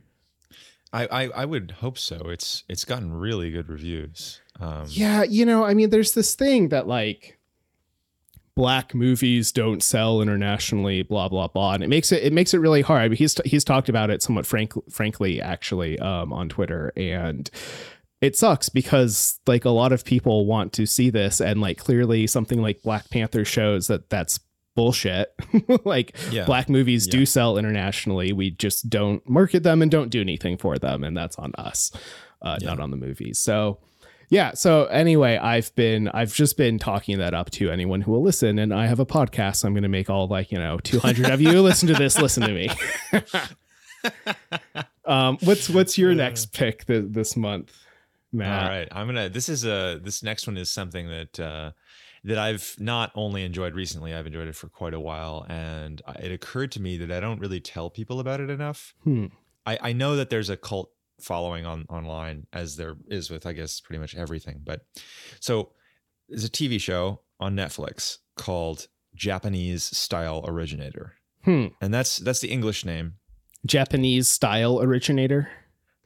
I 0.93 1.07
I, 1.07 1.23
I 1.29 1.45
would 1.45 1.73
hope 1.81 1.99
so. 1.99 2.29
It's 2.29 2.65
it's 2.69 2.85
gotten 2.85 3.13
really 3.13 3.51
good 3.51 3.69
reviews. 3.69 4.41
Um, 4.61 4.87
yeah, 4.89 5.25
you 5.25 5.45
know, 5.45 5.65
I 5.65 5.75
mean, 5.75 5.91
there's 5.91 6.15
this 6.15 6.35
thing 6.35 6.69
that 6.69 6.87
like 6.87 7.39
black 8.55 8.95
movies 8.95 9.53
don't 9.53 9.83
sell 9.83 10.23
internationally, 10.23 11.03
blah 11.03 11.29
blah 11.29 11.49
blah, 11.49 11.75
and 11.75 11.85
it 11.85 11.89
makes 11.89 12.11
it 12.13 12.23
it 12.23 12.33
makes 12.33 12.55
it 12.55 12.59
really 12.59 12.83
hard. 12.83 13.03
I 13.03 13.09
mean, 13.09 13.19
he's 13.19 13.37
he's 13.45 13.65
talked 13.65 13.89
about 13.89 14.11
it 14.11 14.23
somewhat 14.23 14.47
frank, 14.47 14.73
frankly, 14.91 15.41
actually, 15.41 15.99
um, 15.99 16.33
on 16.33 16.49
Twitter, 16.49 16.93
and 16.97 17.51
it 18.21 18.37
sucks 18.37 18.69
because 18.69 19.39
like 19.47 19.65
a 19.65 19.71
lot 19.71 19.93
of 19.93 20.05
people 20.05 20.47
want 20.47 20.73
to 20.75 20.87
see 20.87 21.11
this 21.11 21.41
and 21.41 21.61
like 21.61 21.79
clearly 21.79 22.27
something 22.27 22.63
like 22.63 22.83
Black 22.83 23.09
Panther 23.11 23.45
shows 23.45 23.89
that 23.89 24.09
that's 24.09 24.41
bullshit. 24.75 25.35
like 25.85 26.17
yeah. 26.31 26.45
black 26.45 26.69
movies 26.69 27.07
yeah. 27.07 27.13
do 27.13 27.27
sell 27.27 27.59
internationally. 27.59 28.33
We 28.33 28.51
just 28.51 28.89
don't 28.89 29.29
market 29.29 29.65
them 29.65 29.83
and 29.83 29.91
don't 29.91 30.11
do 30.11 30.21
anything 30.21 30.57
for 30.57 30.79
them 30.79 31.03
and 31.03 31.17
that's 31.17 31.37
on 31.37 31.53
us. 31.59 31.91
Uh, 32.41 32.59
yeah. 32.61 32.69
not 32.69 32.81
on 32.81 32.91
the 32.91 32.97
movies. 32.97 33.41
So 33.41 33.81
yeah, 34.29 34.55
so 34.55 34.87
anyway, 34.87 35.37
I've 35.37 35.75
been 35.75 36.09
I've 36.09 36.33
just 36.33 36.57
been 36.57 36.79
talking 36.79 37.19
that 37.19 37.35
up 37.35 37.51
to 37.53 37.71
anyone 37.71 38.01
who 38.01 38.13
will 38.13 38.23
listen 38.23 38.59
and 38.59 38.73
I 38.73 38.87
have 38.87 39.01
a 39.01 39.07
podcast. 39.07 39.57
So 39.57 39.69
I'm 39.69 39.75
going 39.75 39.83
to 39.83 39.89
make 39.89 40.11
all 40.11 40.27
like, 40.27 40.53
you 40.53 40.59
know, 40.59 40.79
200 40.79 41.31
of 41.31 41.41
you 41.41 41.61
listen 41.63 41.89
to 41.89 41.95
this, 41.95 42.19
listen 42.19 42.43
to 42.45 42.53
me. 42.53 42.71
um 45.05 45.37
what's 45.43 45.69
what's 45.69 45.99
your 45.99 46.15
next 46.15 46.53
pick 46.53 46.87
th- 46.87 47.07
this 47.09 47.37
month? 47.37 47.73
Matt. 48.37 48.63
All 48.63 48.69
right, 48.69 48.89
I'm 48.93 49.07
gonna. 49.07 49.29
This 49.29 49.49
is 49.49 49.65
a. 49.65 50.01
This 50.03 50.23
next 50.23 50.47
one 50.47 50.57
is 50.57 50.71
something 50.71 51.09
that 51.09 51.41
uh, 51.41 51.73
that 52.25 52.39
I've 52.39 52.77
not 52.79 53.13
only 53.15 53.45
enjoyed 53.45 53.75
recently. 53.75 54.13
I've 54.13 54.27
enjoyed 54.27 54.49
it 54.49 54.57
for 54.57 54.69
quite 54.69 54.95
a 54.95 55.01
while, 55.01 55.47
and 55.49 56.03
it 56.21 56.33
occurred 56.33 56.73
to 56.73 56.83
me 56.83 56.97
that 56.99 57.13
I 57.13 57.21
don't 57.21 57.41
really 57.41 57.61
tell 57.61 57.89
people 57.89 58.21
about 58.21 58.41
it 58.41 58.51
enough. 58.51 58.95
Hmm. 59.05 59.27
I, 59.65 59.79
I 59.81 59.93
know 59.93 60.17
that 60.17 60.31
there's 60.31 60.51
a 60.51 60.57
cult 60.57 60.91
following 61.21 61.65
on 61.65 61.87
online, 61.89 62.47
as 62.53 62.77
there 62.77 62.97
is 63.09 63.31
with 63.31 63.47
I 63.47 63.53
guess 63.53 63.81
pretty 63.81 64.01
much 64.01 64.15
everything. 64.15 64.61
But 64.65 64.83
so 65.41 65.71
there's 66.29 66.45
a 66.45 66.51
TV 66.51 66.81
show 66.81 67.21
on 67.39 67.55
Netflix 67.55 68.19
called 68.37 68.89
Japanese 69.15 69.85
Style 69.85 70.45
Originator, 70.47 71.15
hmm. 71.45 71.67
and 71.81 71.95
that's 71.95 72.19
that's 72.19 72.41
the 72.41 72.51
English 72.51 72.85
name. 72.85 73.15
Japanese 73.65 74.29
Style 74.29 74.81
Originator. 74.83 75.49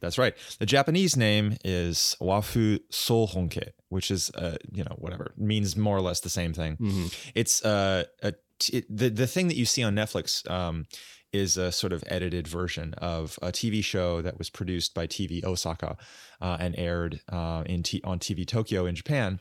That's 0.01 0.19
right. 0.19 0.35
The 0.59 0.67
Japanese 0.67 1.17
name 1.17 1.57
is 1.65 2.17
Wafu 2.21 2.81
Sohonke, 2.91 3.71
which 3.89 4.11
is 4.11 4.31
uh, 4.31 4.57
you 4.73 4.83
know 4.83 4.97
whatever 4.99 5.33
means 5.37 5.77
more 5.77 5.97
or 5.97 6.01
less 6.01 6.21
the 6.21 6.31
same 6.31 6.53
thing. 6.53 6.77
Mm-hmm. 6.77 7.07
It's 7.35 7.65
uh, 7.65 8.05
a 8.23 8.35
t- 8.59 8.85
the 8.89 9.11
the 9.11 9.27
thing 9.27 9.49
that 9.49 9.57
you 9.57 9.67
see 9.67 9.83
on 9.83 9.95
Netflix 9.95 10.49
um, 10.51 10.87
is 11.33 11.57
a 11.57 11.71
sort 11.71 11.93
of 11.93 12.03
edited 12.07 12.49
version 12.49 12.95
of 12.95 13.39
a 13.43 13.53
TV 13.53 13.85
show 13.85 14.23
that 14.23 14.39
was 14.39 14.51
produced 14.51 14.95
by 14.95 15.07
TV 15.07 15.45
Osaka 15.45 15.97
uh, 16.41 16.57
and 16.59 16.75
aired 16.79 17.21
uh, 17.29 17.63
in 17.67 17.83
t- 17.83 18.01
on 18.05 18.19
TV 18.19 18.47
Tokyo 18.47 18.87
in 18.87 18.95
Japan. 18.95 19.41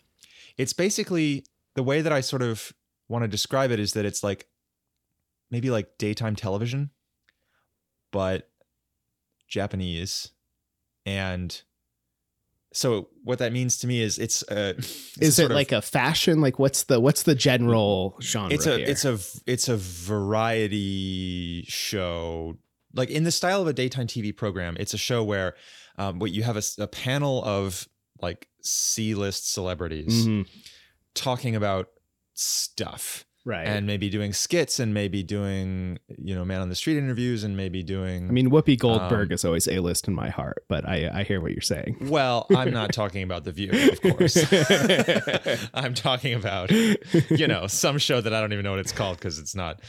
It's 0.57 0.73
basically 0.73 1.45
the 1.75 1.83
way 1.83 2.01
that 2.01 2.11
I 2.11 2.21
sort 2.21 2.41
of 2.41 2.73
want 3.07 3.23
to 3.23 3.27
describe 3.27 3.71
it 3.71 3.79
is 3.79 3.93
that 3.93 4.05
it's 4.05 4.23
like 4.23 4.47
maybe 5.49 5.69
like 5.69 5.97
daytime 5.97 6.35
television, 6.35 6.91
but 8.11 8.49
Japanese 9.47 10.31
and 11.09 11.63
so 12.71 13.09
what 13.23 13.39
that 13.39 13.51
means 13.51 13.79
to 13.79 13.87
me 13.87 14.01
is 14.01 14.19
it's 14.19 14.43
uh 14.43 14.73
it's 14.77 15.17
is 15.17 15.39
it 15.39 15.49
like 15.49 15.71
a 15.71 15.81
fashion 15.81 16.39
like 16.39 16.59
what's 16.59 16.83
the 16.83 16.99
what's 16.99 17.23
the 17.23 17.33
general 17.33 18.15
genre 18.21 18.53
it's 18.53 18.67
a 18.67 18.77
here? 18.77 18.85
it's 18.87 19.05
a 19.05 19.17
it's 19.47 19.67
a 19.67 19.77
variety 19.77 21.65
show 21.67 22.55
like 22.93 23.09
in 23.09 23.23
the 23.23 23.31
style 23.31 23.61
of 23.61 23.67
a 23.67 23.73
daytime 23.73 24.05
tv 24.07 24.35
program 24.35 24.77
it's 24.79 24.93
a 24.93 24.97
show 24.97 25.23
where 25.23 25.55
um 25.97 26.19
what 26.19 26.31
you 26.31 26.43
have 26.43 26.57
a, 26.57 26.63
a 26.77 26.87
panel 26.87 27.43
of 27.43 27.87
like 28.21 28.47
c-list 28.61 29.51
celebrities 29.51 30.27
mm-hmm. 30.27 30.43
talking 31.15 31.55
about 31.55 31.87
stuff 32.33 33.25
right. 33.49 33.67
and 33.67 33.87
maybe 33.87 34.09
doing 34.09 34.31
skits 34.31 34.79
and 34.79 34.93
maybe 34.93 35.23
doing 35.23 35.97
you 36.17 36.35
know 36.35 36.45
man 36.45 36.61
on 36.61 36.69
the 36.69 36.75
street 36.75 36.97
interviews 36.97 37.43
and 37.43 37.57
maybe 37.57 37.81
doing 37.83 38.29
i 38.29 38.31
mean 38.31 38.49
whoopi 38.49 38.77
goldberg 38.77 39.29
um, 39.29 39.33
is 39.33 39.43
always 39.43 39.67
a 39.67 39.79
list 39.79 40.07
in 40.07 40.13
my 40.13 40.29
heart 40.29 40.63
but 40.67 40.87
i 40.87 41.09
i 41.13 41.23
hear 41.23 41.41
what 41.41 41.51
you're 41.51 41.61
saying. 41.61 41.97
Well 42.01 42.45
i'm 42.55 42.71
not 42.71 42.93
talking 42.93 43.23
about 43.23 43.43
the 43.43 43.51
view 43.51 43.71
of 43.71 44.01
course. 44.01 44.37
I'm 45.73 45.93
talking 45.93 46.33
about 46.33 46.71
you 46.71 47.47
know 47.47 47.67
some 47.67 47.97
show 47.97 48.21
that 48.21 48.33
i 48.33 48.39
don't 48.39 48.53
even 48.53 48.63
know 48.63 48.71
what 48.71 48.79
it's 48.79 48.91
called 48.91 49.17
because 49.17 49.39
it's 49.39 49.55
not 49.55 49.81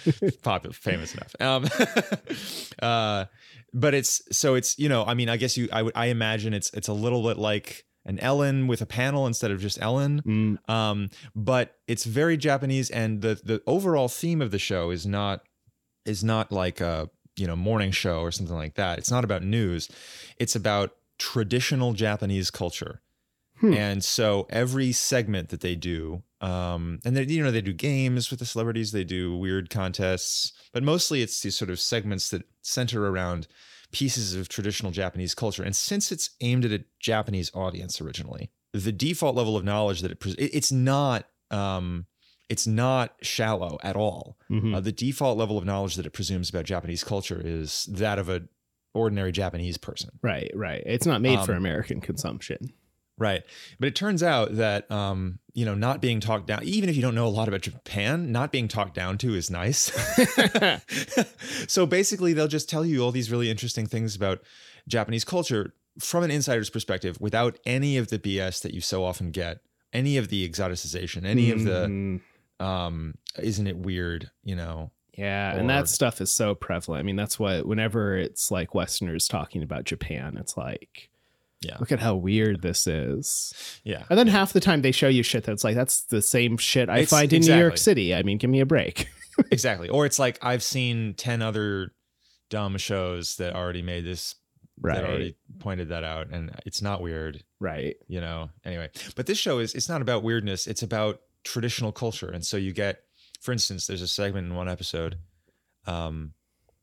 popular 0.42 0.72
famous 0.72 1.14
enough. 1.14 1.34
Um 1.40 1.66
uh 2.82 3.26
but 3.72 3.94
it's 3.94 4.22
so 4.36 4.54
it's 4.54 4.78
you 4.78 4.88
know 4.88 5.04
i 5.04 5.14
mean 5.14 5.28
i 5.28 5.36
guess 5.36 5.56
you 5.56 5.68
i 5.72 5.82
would 5.82 5.92
i 5.96 6.06
imagine 6.06 6.54
it's 6.54 6.70
it's 6.74 6.88
a 6.88 6.92
little 6.92 7.22
bit 7.22 7.38
like 7.38 7.84
an 8.04 8.18
Ellen 8.20 8.66
with 8.66 8.80
a 8.80 8.86
panel 8.86 9.26
instead 9.26 9.50
of 9.50 9.60
just 9.60 9.80
Ellen. 9.80 10.22
Mm. 10.22 10.70
Um, 10.70 11.10
but 11.34 11.78
it's 11.86 12.04
very 12.04 12.36
Japanese, 12.36 12.90
and 12.90 13.22
the 13.22 13.40
the 13.42 13.62
overall 13.66 14.08
theme 14.08 14.40
of 14.40 14.50
the 14.50 14.58
show 14.58 14.90
is 14.90 15.06
not 15.06 15.42
is 16.04 16.24
not 16.24 16.50
like 16.50 16.80
a 16.80 17.10
you 17.36 17.46
know 17.46 17.56
morning 17.56 17.90
show 17.90 18.20
or 18.20 18.30
something 18.30 18.56
like 18.56 18.74
that. 18.74 18.98
It's 18.98 19.10
not 19.10 19.24
about 19.24 19.42
news. 19.42 19.88
It's 20.38 20.56
about 20.56 20.96
traditional 21.18 21.92
Japanese 21.92 22.50
culture. 22.50 23.00
Hmm. 23.58 23.74
And 23.74 24.04
so 24.04 24.46
every 24.48 24.90
segment 24.92 25.50
that 25.50 25.60
they 25.60 25.74
do, 25.74 26.22
um, 26.40 27.00
and 27.04 27.14
they 27.14 27.24
you 27.24 27.42
know 27.42 27.50
they 27.50 27.60
do 27.60 27.74
games 27.74 28.30
with 28.30 28.38
the 28.38 28.46
celebrities, 28.46 28.92
they 28.92 29.04
do 29.04 29.36
weird 29.36 29.68
contests, 29.68 30.52
but 30.72 30.82
mostly 30.82 31.20
it's 31.22 31.40
these 31.42 31.56
sort 31.56 31.70
of 31.70 31.78
segments 31.78 32.30
that 32.30 32.44
center 32.62 33.06
around 33.06 33.46
pieces 33.92 34.34
of 34.34 34.48
traditional 34.48 34.92
Japanese 34.92 35.34
culture. 35.34 35.62
And 35.62 35.74
since 35.74 36.12
it's 36.12 36.30
aimed 36.40 36.64
at 36.64 36.72
a 36.72 36.84
Japanese 37.00 37.50
audience 37.54 38.00
originally, 38.00 38.50
the 38.72 38.92
default 38.92 39.34
level 39.34 39.56
of 39.56 39.64
knowledge 39.64 40.00
that 40.02 40.12
it, 40.12 40.24
it's 40.38 40.70
not 40.70 41.26
um, 41.50 42.06
it's 42.48 42.66
not 42.66 43.14
shallow 43.22 43.78
at 43.82 43.96
all. 43.96 44.36
Mm-hmm. 44.50 44.74
Uh, 44.74 44.80
the 44.80 44.92
default 44.92 45.38
level 45.38 45.56
of 45.56 45.64
knowledge 45.64 45.94
that 45.96 46.06
it 46.06 46.10
presumes 46.10 46.50
about 46.50 46.64
Japanese 46.64 47.04
culture 47.04 47.40
is 47.42 47.84
that 47.90 48.18
of 48.18 48.28
a 48.28 48.42
ordinary 48.92 49.32
Japanese 49.32 49.78
person. 49.78 50.10
Right, 50.22 50.50
right. 50.54 50.82
It's 50.84 51.06
not 51.06 51.20
made 51.20 51.38
um, 51.38 51.46
for 51.46 51.52
American 51.54 52.00
consumption. 52.00 52.72
Right. 53.20 53.42
But 53.78 53.88
it 53.88 53.94
turns 53.94 54.22
out 54.22 54.56
that, 54.56 54.90
um, 54.90 55.40
you 55.52 55.66
know, 55.66 55.74
not 55.74 56.00
being 56.00 56.20
talked 56.20 56.46
down, 56.46 56.64
even 56.64 56.88
if 56.88 56.96
you 56.96 57.02
don't 57.02 57.14
know 57.14 57.26
a 57.26 57.28
lot 57.28 57.48
about 57.48 57.60
Japan, 57.60 58.32
not 58.32 58.50
being 58.50 58.66
talked 58.66 58.94
down 58.94 59.18
to 59.18 59.34
is 59.34 59.50
nice. 59.50 59.92
so 61.68 61.84
basically, 61.84 62.32
they'll 62.32 62.48
just 62.48 62.68
tell 62.68 62.84
you 62.84 63.04
all 63.04 63.12
these 63.12 63.30
really 63.30 63.50
interesting 63.50 63.86
things 63.86 64.16
about 64.16 64.40
Japanese 64.88 65.26
culture 65.26 65.74
from 65.98 66.24
an 66.24 66.30
insider's 66.30 66.70
perspective 66.70 67.20
without 67.20 67.58
any 67.66 67.98
of 67.98 68.08
the 68.08 68.18
BS 68.18 68.62
that 68.62 68.72
you 68.72 68.80
so 68.80 69.04
often 69.04 69.32
get, 69.32 69.60
any 69.92 70.16
of 70.16 70.28
the 70.28 70.48
exoticization, 70.48 71.26
any 71.26 71.50
of 71.50 71.64
the, 71.64 71.86
mm-hmm. 71.88 72.64
um, 72.64 73.14
isn't 73.38 73.66
it 73.66 73.76
weird, 73.76 74.30
you 74.44 74.56
know? 74.56 74.92
Yeah, 75.12 75.56
or, 75.56 75.58
and 75.58 75.68
that 75.68 75.90
stuff 75.90 76.22
is 76.22 76.30
so 76.30 76.54
prevalent. 76.54 77.00
I 77.00 77.02
mean, 77.02 77.16
that's 77.16 77.38
what 77.38 77.66
whenever 77.66 78.16
it's 78.16 78.50
like 78.50 78.74
Westerners 78.74 79.28
talking 79.28 79.62
about 79.62 79.84
Japan, 79.84 80.38
it's 80.38 80.56
like 80.56 81.10
yeah. 81.60 81.76
Look 81.78 81.92
at 81.92 82.00
how 82.00 82.14
weird 82.14 82.62
this 82.62 82.86
is. 82.86 83.52
Yeah. 83.84 84.04
And 84.08 84.18
then 84.18 84.26
half 84.28 84.52
the 84.52 84.60
time 84.60 84.80
they 84.80 84.92
show 84.92 85.08
you 85.08 85.22
shit 85.22 85.44
that's 85.44 85.62
like, 85.62 85.74
that's 85.74 86.02
the 86.02 86.22
same 86.22 86.56
shit 86.56 86.88
I 86.88 87.00
it's, 87.00 87.10
find 87.10 87.30
in 87.32 87.38
exactly. 87.38 87.56
New 87.56 87.60
York 87.60 87.76
City. 87.76 88.14
I 88.14 88.22
mean, 88.22 88.38
give 88.38 88.48
me 88.48 88.60
a 88.60 88.66
break. 88.66 89.08
exactly. 89.50 89.88
Or 89.88 90.06
it's 90.06 90.18
like, 90.18 90.38
I've 90.40 90.62
seen 90.62 91.14
10 91.14 91.42
other 91.42 91.92
dumb 92.48 92.78
shows 92.78 93.36
that 93.36 93.54
already 93.54 93.82
made 93.82 94.06
this, 94.06 94.36
right. 94.80 94.94
that 94.94 95.04
already 95.04 95.36
pointed 95.58 95.90
that 95.90 96.02
out. 96.02 96.28
And 96.30 96.50
it's 96.64 96.80
not 96.80 97.02
weird. 97.02 97.44
Right. 97.58 97.96
You 98.08 98.22
know, 98.22 98.48
anyway. 98.64 98.88
But 99.14 99.26
this 99.26 99.36
show 99.36 99.58
is, 99.58 99.74
it's 99.74 99.88
not 99.88 100.00
about 100.00 100.22
weirdness, 100.22 100.66
it's 100.66 100.82
about 100.82 101.20
traditional 101.44 101.92
culture. 101.92 102.30
And 102.30 102.44
so 102.44 102.56
you 102.56 102.72
get, 102.72 103.02
for 103.42 103.52
instance, 103.52 103.86
there's 103.86 104.02
a 104.02 104.08
segment 104.08 104.46
in 104.46 104.54
one 104.54 104.68
episode 104.68 105.18
um, 105.86 106.32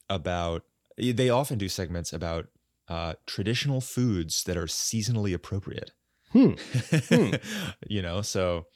about, 0.08 0.66
they 1.00 1.30
often 1.32 1.58
do 1.58 1.68
segments 1.68 2.14
about 2.14 2.48
uh, 2.88 3.14
traditional 3.26 3.82
foods 3.82 4.44
that 4.44 4.58
are 4.58 4.66
seasonally 4.66 5.34
appropriate. 5.34 5.92
Hmm. 6.32 6.54
hmm. 7.10 7.36
you 7.88 8.02
know, 8.02 8.22
so 8.22 8.68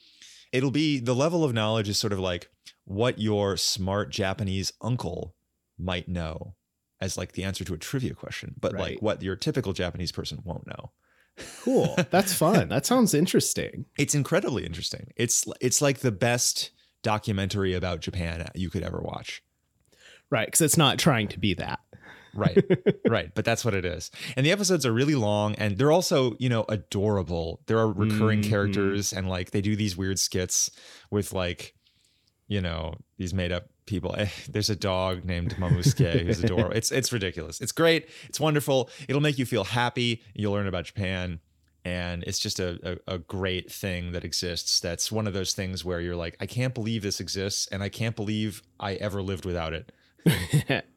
it'll 0.52 0.70
be 0.70 0.98
the 1.00 1.14
level 1.14 1.44
of 1.44 1.52
knowledge 1.52 1.88
is 1.88 1.98
sort 1.98 2.12
of 2.12 2.18
like 2.18 2.50
what 2.84 3.18
your 3.18 3.56
smart 3.56 4.10
Japanese 4.10 4.72
uncle 4.80 5.34
might 5.78 6.08
know 6.08 6.54
as 7.00 7.16
like 7.16 7.32
the 7.32 7.44
answer 7.44 7.64
to 7.64 7.74
a 7.74 7.78
trivia 7.78 8.14
question, 8.14 8.54
but 8.60 8.72
right. 8.72 8.80
like 8.80 9.02
what 9.02 9.22
your 9.22 9.34
typical 9.36 9.72
Japanese 9.72 10.12
person 10.12 10.40
won't 10.44 10.66
know. 10.66 10.92
Cool. 11.62 11.96
That's 12.10 12.32
fun. 12.34 12.68
that 12.68 12.86
sounds 12.86 13.14
interesting. 13.14 13.86
It's 13.98 14.14
incredibly 14.14 14.64
interesting. 14.64 15.12
It's 15.16 15.44
it's 15.60 15.82
like 15.82 15.98
the 15.98 16.12
best 16.12 16.70
documentary 17.02 17.74
about 17.74 18.00
Japan 18.00 18.48
you 18.54 18.70
could 18.70 18.82
ever 18.82 19.00
watch. 19.00 19.42
Right, 20.30 20.46
because 20.46 20.62
it's 20.62 20.78
not 20.78 20.98
trying 20.98 21.28
to 21.28 21.38
be 21.38 21.54
that. 21.54 21.80
Right. 22.34 22.58
Right. 23.06 23.34
But 23.34 23.44
that's 23.44 23.64
what 23.64 23.74
it 23.74 23.84
is. 23.84 24.10
And 24.36 24.46
the 24.46 24.52
episodes 24.52 24.86
are 24.86 24.92
really 24.92 25.14
long 25.14 25.54
and 25.56 25.76
they're 25.76 25.92
also 25.92 26.36
you 26.38 26.48
know 26.48 26.64
adorable. 26.68 27.60
There 27.66 27.78
are 27.78 27.90
recurring 27.90 28.40
mm-hmm. 28.40 28.50
characters 28.50 29.12
and 29.12 29.28
like 29.28 29.50
they 29.50 29.60
do 29.60 29.76
these 29.76 29.96
weird 29.96 30.18
skits 30.18 30.70
with 31.10 31.32
like 31.32 31.74
you 32.48 32.60
know 32.60 32.94
these 33.18 33.34
made 33.34 33.52
up 33.52 33.66
people. 33.86 34.14
Eh, 34.16 34.28
there's 34.48 34.70
a 34.70 34.76
dog 34.76 35.24
named 35.24 35.54
mamusuke 35.56 36.26
who's 36.26 36.42
adorable. 36.44 36.72
It's 36.72 36.90
it's 36.90 37.12
ridiculous. 37.12 37.60
It's 37.60 37.72
great. 37.72 38.08
It's 38.28 38.40
wonderful. 38.40 38.90
It'll 39.08 39.22
make 39.22 39.38
you 39.38 39.46
feel 39.46 39.64
happy. 39.64 40.22
You'll 40.34 40.52
learn 40.52 40.66
about 40.66 40.84
japan. 40.84 41.40
And 41.84 42.22
it's 42.28 42.38
just 42.38 42.60
a, 42.60 42.98
a, 43.08 43.14
a, 43.14 43.18
great 43.18 43.68
thing 43.72 44.12
that 44.12 44.24
exists 44.24 44.78
that's 44.78 45.10
one 45.10 45.26
of 45.26 45.32
those 45.32 45.52
things 45.52 45.84
where 45.84 46.00
you're 46.00 46.14
like 46.14 46.36
i 46.38 46.46
can't 46.46 46.74
believe 46.74 47.02
this 47.02 47.18
exists 47.18 47.66
and 47.72 47.82
i 47.82 47.88
can't 47.88 48.14
believe 48.14 48.62
i 48.78 48.94
ever 48.94 49.20
lived 49.20 49.44
without 49.44 49.72
it 49.72 49.90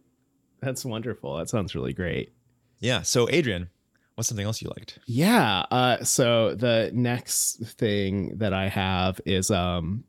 that's 0.61 0.85
wonderful 0.85 1.37
that 1.37 1.49
sounds 1.49 1.75
really 1.75 1.93
great 1.93 2.33
yeah 2.79 3.01
so 3.01 3.27
adrian 3.31 3.69
what's 4.15 4.27
something 4.27 4.45
else 4.45 4.61
you 4.61 4.69
liked 4.77 4.99
yeah 5.05 5.65
uh, 5.71 6.03
so 6.03 6.55
the 6.55 6.91
next 6.93 7.65
thing 7.65 8.37
that 8.37 8.53
i 8.53 8.67
have 8.67 9.19
is 9.25 9.51
um 9.51 10.03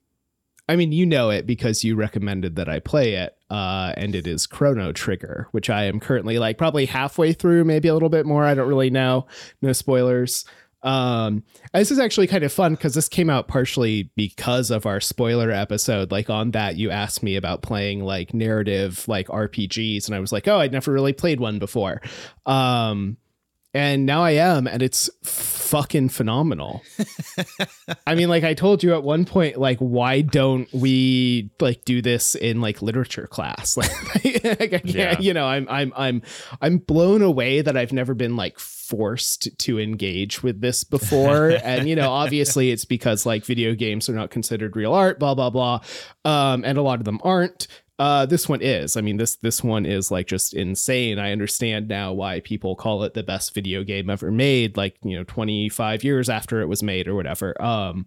I 0.69 0.75
mean, 0.75 0.91
you 0.91 1.07
know 1.07 1.31
it 1.31 1.47
because 1.47 1.85
you 1.85 1.95
recommended 1.95 2.57
that 2.57 2.69
I 2.69 2.81
play 2.81 3.15
it, 3.15 3.37
uh, 3.51 3.93
and 3.97 4.17
it 4.17 4.27
is 4.27 4.49
Chrono 4.49 4.93
Trigger, 4.93 5.47
which 5.53 5.71
I 5.71 5.85
am 5.85 6.01
currently 6.01 6.39
like 6.39 6.59
probably 6.59 6.87
halfway 6.87 7.33
through, 7.33 7.65
maybe 7.65 7.87
a 7.87 7.95
little 7.95 8.09
bit 8.09 8.27
more. 8.27 8.45
I 8.45 8.55
don't 8.55 8.69
really 8.69 8.91
know. 8.91 9.27
No 9.63 9.73
spoilers. 9.73 10.45
Um, 10.87 11.43
this 11.75 11.91
is 11.91 11.99
actually 11.99 12.29
kind 12.29 12.45
of 12.45 12.53
fun 12.53 12.75
because 12.75 12.95
this 12.95 13.09
came 13.09 13.29
out 13.29 13.49
partially 13.49 14.05
because 14.15 14.71
of 14.71 14.87
our 14.87 15.01
spoiler 15.01 15.51
episode. 15.51 16.13
Like 16.13 16.31
on 16.31 16.53
that, 16.53 16.77
you 16.77 16.91
asked 16.91 17.25
me 17.25 17.35
about 17.35 17.61
playing 17.61 18.05
like 18.05 18.33
narrative 18.33 19.07
like 19.09 19.27
RPGs, 19.27 20.07
and 20.07 20.15
I 20.15 20.21
was 20.21 20.33
like, 20.33 20.47
oh, 20.47 20.59
I'd 20.59 20.73
never 20.73 20.93
really 20.93 21.13
played 21.13 21.41
one 21.41 21.59
before. 21.59 22.01
Um, 22.47 23.17
and 23.77 24.07
now 24.07 24.23
I 24.23 24.31
am, 24.31 24.67
and 24.67 24.83
it's 24.83 25.11
fucking 25.23 26.09
phenomenal. 26.09 26.83
I 28.07 28.15
mean, 28.15 28.31
like 28.31 28.43
I 28.43 28.55
told 28.55 28.83
you 28.83 28.95
at 28.95 29.03
one 29.03 29.27
point, 29.27 29.59
like 29.59 29.79
why 29.79 30.23
don't 30.23 30.73
we 30.73 31.51
like 31.61 31.85
do 31.85 32.01
this 32.01 32.35
in 32.35 32.63
like 32.63 32.81
literature 32.81 33.27
class? 33.27 33.77
Like, 34.47 34.83
yeah. 34.85 35.19
you 35.19 35.35
know, 35.35 35.47
I'm 35.47 35.67
I'm 35.69 35.93
I'm 35.97 36.23
I'm 36.61 36.79
blown 36.79 37.21
away 37.21 37.63
that 37.63 37.77
I've 37.77 37.93
never 37.93 38.15
been 38.15 38.37
like 38.37 38.59
forced 38.59 39.49
to 39.59 39.81
engage 39.81 40.43
with 40.43 40.61
this 40.61 40.85
before, 40.85 41.51
and 41.65 41.89
you 41.89 41.97
know, 41.97 42.11
obviously 42.11 42.71
it's 42.71 42.85
because 42.85 43.27
like 43.27 43.45
video 43.45 43.75
games 43.75 44.09
are 44.09 44.15
not 44.15 44.31
considered 44.31 44.77
real 44.77 44.95
art, 44.95 45.19
blah 45.19 45.35
blah 45.35 45.51
blah, 45.51 45.81
um, 46.25 46.65
and 46.65 46.79
a 46.79 46.83
lot 46.83 46.99
of 46.99 47.05
them 47.05 47.21
aren't. 47.23 47.67
Uh, 47.99 48.27
this 48.27 48.49
one 48.49 48.61
is. 48.61 48.97
I 48.97 49.01
mean, 49.01 49.17
this 49.17 49.37
this 49.37 49.65
one 49.65 49.87
is 49.87 50.11
like 50.11 50.27
just 50.27 50.53
insane. 50.53 51.19
I 51.19 51.33
understand 51.33 51.89
now 51.89 52.13
why 52.13 52.41
people 52.41 52.77
call 52.77 53.05
it 53.05 53.15
the 53.15 53.23
best 53.23 53.55
video 53.55 53.85
game 53.85 54.11
ever 54.11 54.31
made. 54.31 54.77
Like 54.77 54.97
you 55.03 55.17
know, 55.17 55.25
25 55.25 56.05
years 56.05 56.29
after 56.29 56.61
it 56.61 56.67
was 56.67 56.83
made 56.83 57.09
or 57.09 57.15
whatever. 57.15 57.61
Um, 57.63 58.07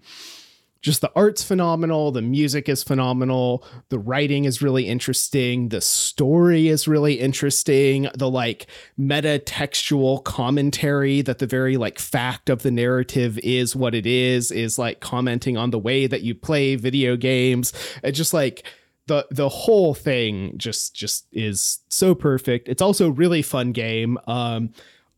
just 0.82 1.02
the 1.02 1.12
art's 1.14 1.44
phenomenal. 1.44 2.12
The 2.12 2.22
music 2.22 2.70
is 2.70 2.84
phenomenal. 2.84 3.66
The 3.90 4.00
writing 4.00 4.46
is 4.46 4.62
really 4.62 4.88
interesting. 4.88 5.70
The 5.70 5.82
story 5.82 6.70
is 6.70 6.88
really 6.88 7.16
interesting. 7.20 8.08
The 8.16 8.30
like 8.30 8.68
meta 8.98 9.40
textual 9.40 10.20
commentary 10.20 11.22
that 11.24 11.40
the 11.40 11.48
very 11.48 11.76
like 11.76 12.00
fact 12.00 12.50
of 12.50 12.62
the 12.62 12.72
narrative 12.72 13.38
is 13.40 13.76
what 13.76 13.94
it 13.94 14.06
is 14.06 14.52
is 14.52 14.80
like 14.80 15.02
commenting 15.02 15.58
on 15.58 15.72
the 15.72 15.80
way 15.80 16.08
that 16.08 16.22
you 16.22 16.34
play 16.34 16.78
video 16.78 17.18
games. 17.18 17.74
It 18.02 18.14
just 18.14 18.34
like 18.34 18.64
the 19.10 19.28
the 19.32 19.50
whole 19.50 19.94
thing 19.94 20.54
just 20.56 20.96
just 20.96 21.26
is 21.34 21.80
so 21.90 22.16
perfect. 22.16 22.70
It's 22.70 22.82
also 22.82 23.10
really 23.10 23.42
fun 23.42 23.72
game. 23.72 24.18
Um, 24.28 24.70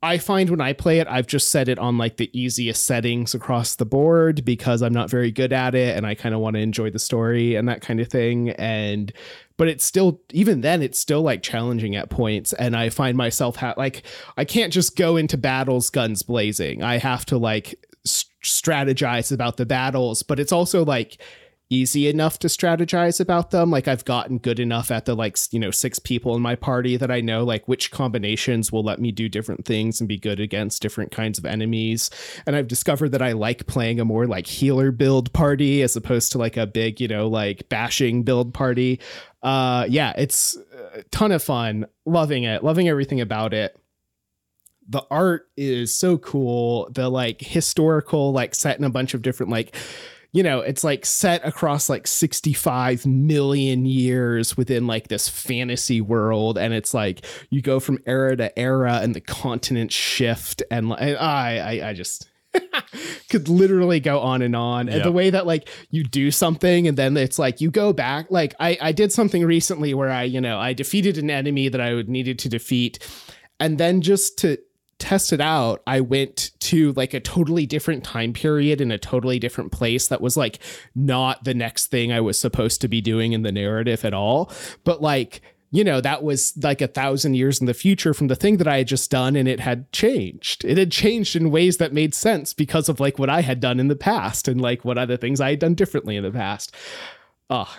I 0.02 0.18
find 0.18 0.50
when 0.50 0.62
I 0.62 0.74
play 0.74 1.00
it, 1.00 1.08
I've 1.08 1.28
just 1.28 1.52
set 1.52 1.68
it 1.68 1.78
on 1.78 2.00
like 2.00 2.18
the 2.18 2.32
easiest 2.34 2.86
settings 2.86 3.36
across 3.36 3.76
the 3.76 3.86
board 3.86 4.44
because 4.44 4.82
I'm 4.82 4.94
not 4.94 5.12
very 5.12 5.30
good 5.30 5.54
at 5.54 5.76
it 5.76 5.96
and 5.96 6.08
I 6.08 6.16
kind 6.16 6.34
of 6.34 6.42
want 6.42 6.56
to 6.56 6.60
enjoy 6.62 6.90
the 6.90 6.98
story 6.98 7.54
and 7.56 7.68
that 7.68 7.82
kind 7.82 8.00
of 8.00 8.08
thing. 8.08 8.50
And 8.52 9.14
but 9.58 9.68
it's 9.68 9.84
still 9.84 10.20
even 10.32 10.62
then 10.62 10.82
it's 10.82 10.98
still 10.98 11.22
like 11.22 11.44
challenging 11.44 11.96
at 11.96 12.10
points 12.10 12.54
and 12.54 12.76
I 12.76 12.90
find 12.90 13.16
myself 13.16 13.58
ha- 13.58 13.76
like 13.78 14.04
I 14.38 14.46
can't 14.46 14.74
just 14.74 14.96
go 14.96 15.18
into 15.18 15.38
battles 15.38 15.92
guns 15.92 16.24
blazing. 16.24 16.82
I 16.82 16.98
have 16.98 17.26
to 17.28 17.38
like 17.38 17.76
strategize 18.44 19.32
about 19.32 19.58
the 19.58 19.66
battles, 19.66 20.24
but 20.24 20.40
it's 20.40 20.54
also 20.54 20.84
like 20.86 21.22
easy 21.72 22.10
enough 22.10 22.38
to 22.38 22.48
strategize 22.48 23.22
about 23.22 23.50
them. 23.52 23.72
Like 23.72 23.88
I've 23.88 24.04
gotten 24.04 24.38
good 24.38 24.60
enough 24.60 24.92
at 24.92 25.06
the 25.06 25.16
like, 25.16 25.38
you 25.52 25.60
know, 25.60 25.72
six 25.72 25.98
people 25.98 26.36
in 26.36 26.42
my 26.42 26.54
party 26.54 26.98
that 26.98 27.10
I 27.10 27.22
know 27.22 27.46
like 27.46 27.66
which 27.68 27.92
combinations 27.92 28.72
will 28.72 28.84
let 28.84 29.00
me 29.00 29.12
do 29.12 29.30
different 29.30 29.66
things 29.66 30.02
and 30.02 30.08
be 30.08 30.18
good 30.18 30.42
against 30.42 30.82
different 30.82 31.12
kinds 31.12 31.40
of 31.40 31.46
enemies. 31.46 32.10
And 32.46 32.56
I've 32.56 32.68
discovered 32.68 33.10
that 33.14 33.22
I 33.22 33.32
like 33.32 33.68
playing 33.68 34.02
a 34.02 34.06
more 34.06 34.28
like 34.28 34.48
healer 34.48 34.92
build 34.92 35.32
party 35.32 35.82
as 35.82 35.96
opposed 35.96 36.34
to 36.34 36.38
like 36.38 36.58
a 36.58 36.68
big, 36.68 37.00
you 37.00 37.08
know, 37.08 37.30
like 37.30 37.70
bashing 37.70 38.24
build 38.24 38.54
party. 38.54 39.00
Uh 39.42 39.86
yeah, 39.90 40.14
it's 40.18 40.58
a 40.94 41.04
ton 41.04 41.32
of 41.32 41.42
fun. 41.42 41.88
Loving 42.06 42.44
it. 42.44 42.66
Loving 42.66 42.90
everything 42.90 43.22
about 43.22 43.54
it 43.54 43.78
the 44.90 45.06
art 45.10 45.48
is 45.56 45.96
so 45.96 46.18
cool 46.18 46.90
the 46.92 47.08
like 47.08 47.40
historical 47.40 48.34
like 48.34 48.54
set 48.54 48.78
in 48.78 48.84
a 48.84 48.90
bunch 48.90 49.14
of 49.14 49.22
different 49.22 49.52
like 49.52 49.74
you 50.34 50.44
know, 50.44 50.62
it's 50.62 50.84
like 50.84 51.06
set 51.06 51.46
across 51.46 51.90
like 51.90 52.08
65 52.08 53.06
million 53.06 53.86
years 53.86 54.56
within 54.56 54.88
like 54.88 55.10
this 55.10 55.28
fantasy 55.28 56.00
world. 56.00 56.58
And 56.58 56.74
it's 56.74 56.94
like 56.94 57.26
you 57.50 57.62
go 57.62 57.80
from 57.80 58.00
era 58.06 58.38
to 58.38 58.58
era 58.58 59.00
and 59.02 59.14
the 59.14 59.22
continents 59.22 59.94
shift. 59.94 60.64
And, 60.72 60.92
and 60.94 61.18
I, 61.18 61.58
I, 61.58 61.90
I 61.90 61.94
just. 61.94 62.28
could 63.30 63.48
literally 63.48 64.02
go 64.02 64.20
on 64.20 64.42
and 64.42 64.58
on 64.58 64.90
and 64.90 65.06
the 65.06 65.12
way 65.12 65.30
that 65.30 65.48
like 65.48 65.70
you 65.90 66.04
do 66.04 66.30
something 66.30 66.86
and 66.86 66.98
then 66.98 67.16
it's 67.16 67.40
like 67.40 67.62
you 67.62 67.72
go 67.72 67.94
back 67.94 68.30
like 68.30 68.54
I, 68.60 68.78
I 68.82 68.92
did 68.92 69.14
something 69.14 69.46
recently 69.46 69.94
where 69.94 70.10
i 70.10 70.24
you 70.24 70.42
know 70.42 70.60
i 70.60 70.74
defeated 70.74 71.18
an 71.18 71.30
enemy 71.30 71.70
that 71.70 71.80
i 71.80 71.94
would 71.94 72.10
needed 72.10 72.38
to 72.40 72.50
defeat 72.50 73.00
and 73.62 73.78
then 73.78 74.02
just 74.02 74.38
to 74.40 74.58
test 75.02 75.34
it 75.34 75.42
out, 75.42 75.82
I 75.88 76.00
went 76.00 76.52
to 76.62 76.94
like 76.94 77.14
a 77.14 77.20
totally 77.20 77.66
different 77.66 78.04
time 78.04 78.32
period 78.32 78.80
in 78.80 78.92
a 78.92 78.98
totally 78.98 79.40
different 79.40 79.72
place 79.72 80.08
that 80.08 80.22
was 80.22 80.38
like 80.38 80.60
not 80.96 81.44
the 81.44 81.56
next 81.56 81.88
thing 81.88 82.12
I 82.12 82.22
was 82.22 82.40
supposed 82.40 82.80
to 82.82 82.88
be 82.88 83.02
doing 83.02 83.34
in 83.34 83.42
the 83.42 83.52
narrative 83.52 84.06
at 84.06 84.14
all. 84.14 84.52
But 84.84 85.02
like, 85.02 85.42
you 85.72 85.84
know, 85.84 86.02
that 86.02 86.22
was 86.22 86.54
like 86.62 86.82
a 86.82 86.88
thousand 86.88 87.34
years 87.34 87.60
in 87.60 87.66
the 87.66 87.74
future 87.74 88.14
from 88.14 88.28
the 88.28 88.36
thing 88.36 88.58
that 88.58 88.68
I 88.68 88.78
had 88.78 88.88
just 88.88 89.10
done, 89.10 89.36
and 89.36 89.48
it 89.48 89.62
had 89.62 89.92
changed. 89.92 90.64
It 90.66 90.78
had 90.78 90.92
changed 90.92 91.36
in 91.36 91.50
ways 91.50 91.78
that 91.78 91.94
made 91.94 92.14
sense 92.14 92.54
because 92.54 92.90
of 92.90 93.00
like 93.00 93.18
what 93.18 93.30
I 93.30 93.42
had 93.42 93.60
done 93.60 93.80
in 93.80 93.88
the 93.88 93.96
past 93.96 94.48
and 94.48 94.62
like 94.62 94.86
what 94.86 94.98
other 94.98 95.18
things 95.18 95.42
I 95.42 95.52
had 95.52 95.60
done 95.60 95.74
differently 95.74 96.16
in 96.16 96.24
the 96.24 96.32
past. 96.32 96.76
Oh. 97.52 97.78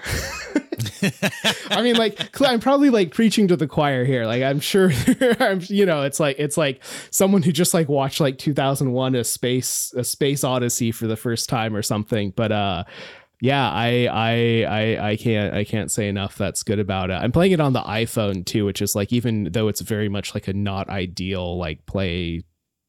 I 1.71 1.81
mean, 1.81 1.97
like, 1.97 2.41
I'm 2.43 2.61
probably 2.61 2.91
like 2.91 3.15
preaching 3.15 3.49
to 3.49 3.57
the 3.57 3.67
choir 3.67 4.05
here. 4.05 4.27
Like, 4.27 4.43
I'm 4.43 4.61
sure, 4.61 4.93
I'm, 5.41 5.61
you 5.63 5.87
know, 5.87 6.03
it's 6.03 6.21
like, 6.21 6.37
it's 6.39 6.59
like 6.59 6.85
someone 7.11 7.43
who 7.43 7.53
just 7.53 7.73
like 7.73 7.89
watched 7.89 8.21
like 8.21 8.37
2001 8.37 9.15
a 9.15 9.25
space, 9.25 9.95
a 9.97 10.05
space 10.05 10.45
odyssey 10.45 10.93
for 10.93 11.07
the 11.07 11.17
first 11.17 11.49
time 11.49 11.75
or 11.75 11.81
something. 11.81 12.33
But, 12.37 12.53
uh, 12.53 12.85
yeah, 13.41 13.71
I, 13.71 14.09
I, 14.13 14.63
I, 14.65 15.09
I 15.11 15.17
can't, 15.17 15.55
I 15.55 15.65
can't 15.65 15.91
say 15.91 16.07
enough 16.07 16.37
that's 16.37 16.63
good 16.63 16.79
about 16.79 17.09
it. 17.09 17.15
I'm 17.15 17.33
playing 17.33 17.53
it 17.53 17.61
on 17.61 17.73
the 17.73 17.83
iPhone 17.83 18.45
too, 18.45 18.67
which 18.67 18.83
is 18.83 18.95
like, 18.95 19.11
even 19.11 19.45
though 19.53 19.69
it's 19.69 19.81
very 19.81 20.11
much 20.11 20.35
like 20.35 20.49
a 20.49 20.53
not 20.53 20.91
ideal 20.91 21.57
like 21.57 21.87
play 21.87 22.43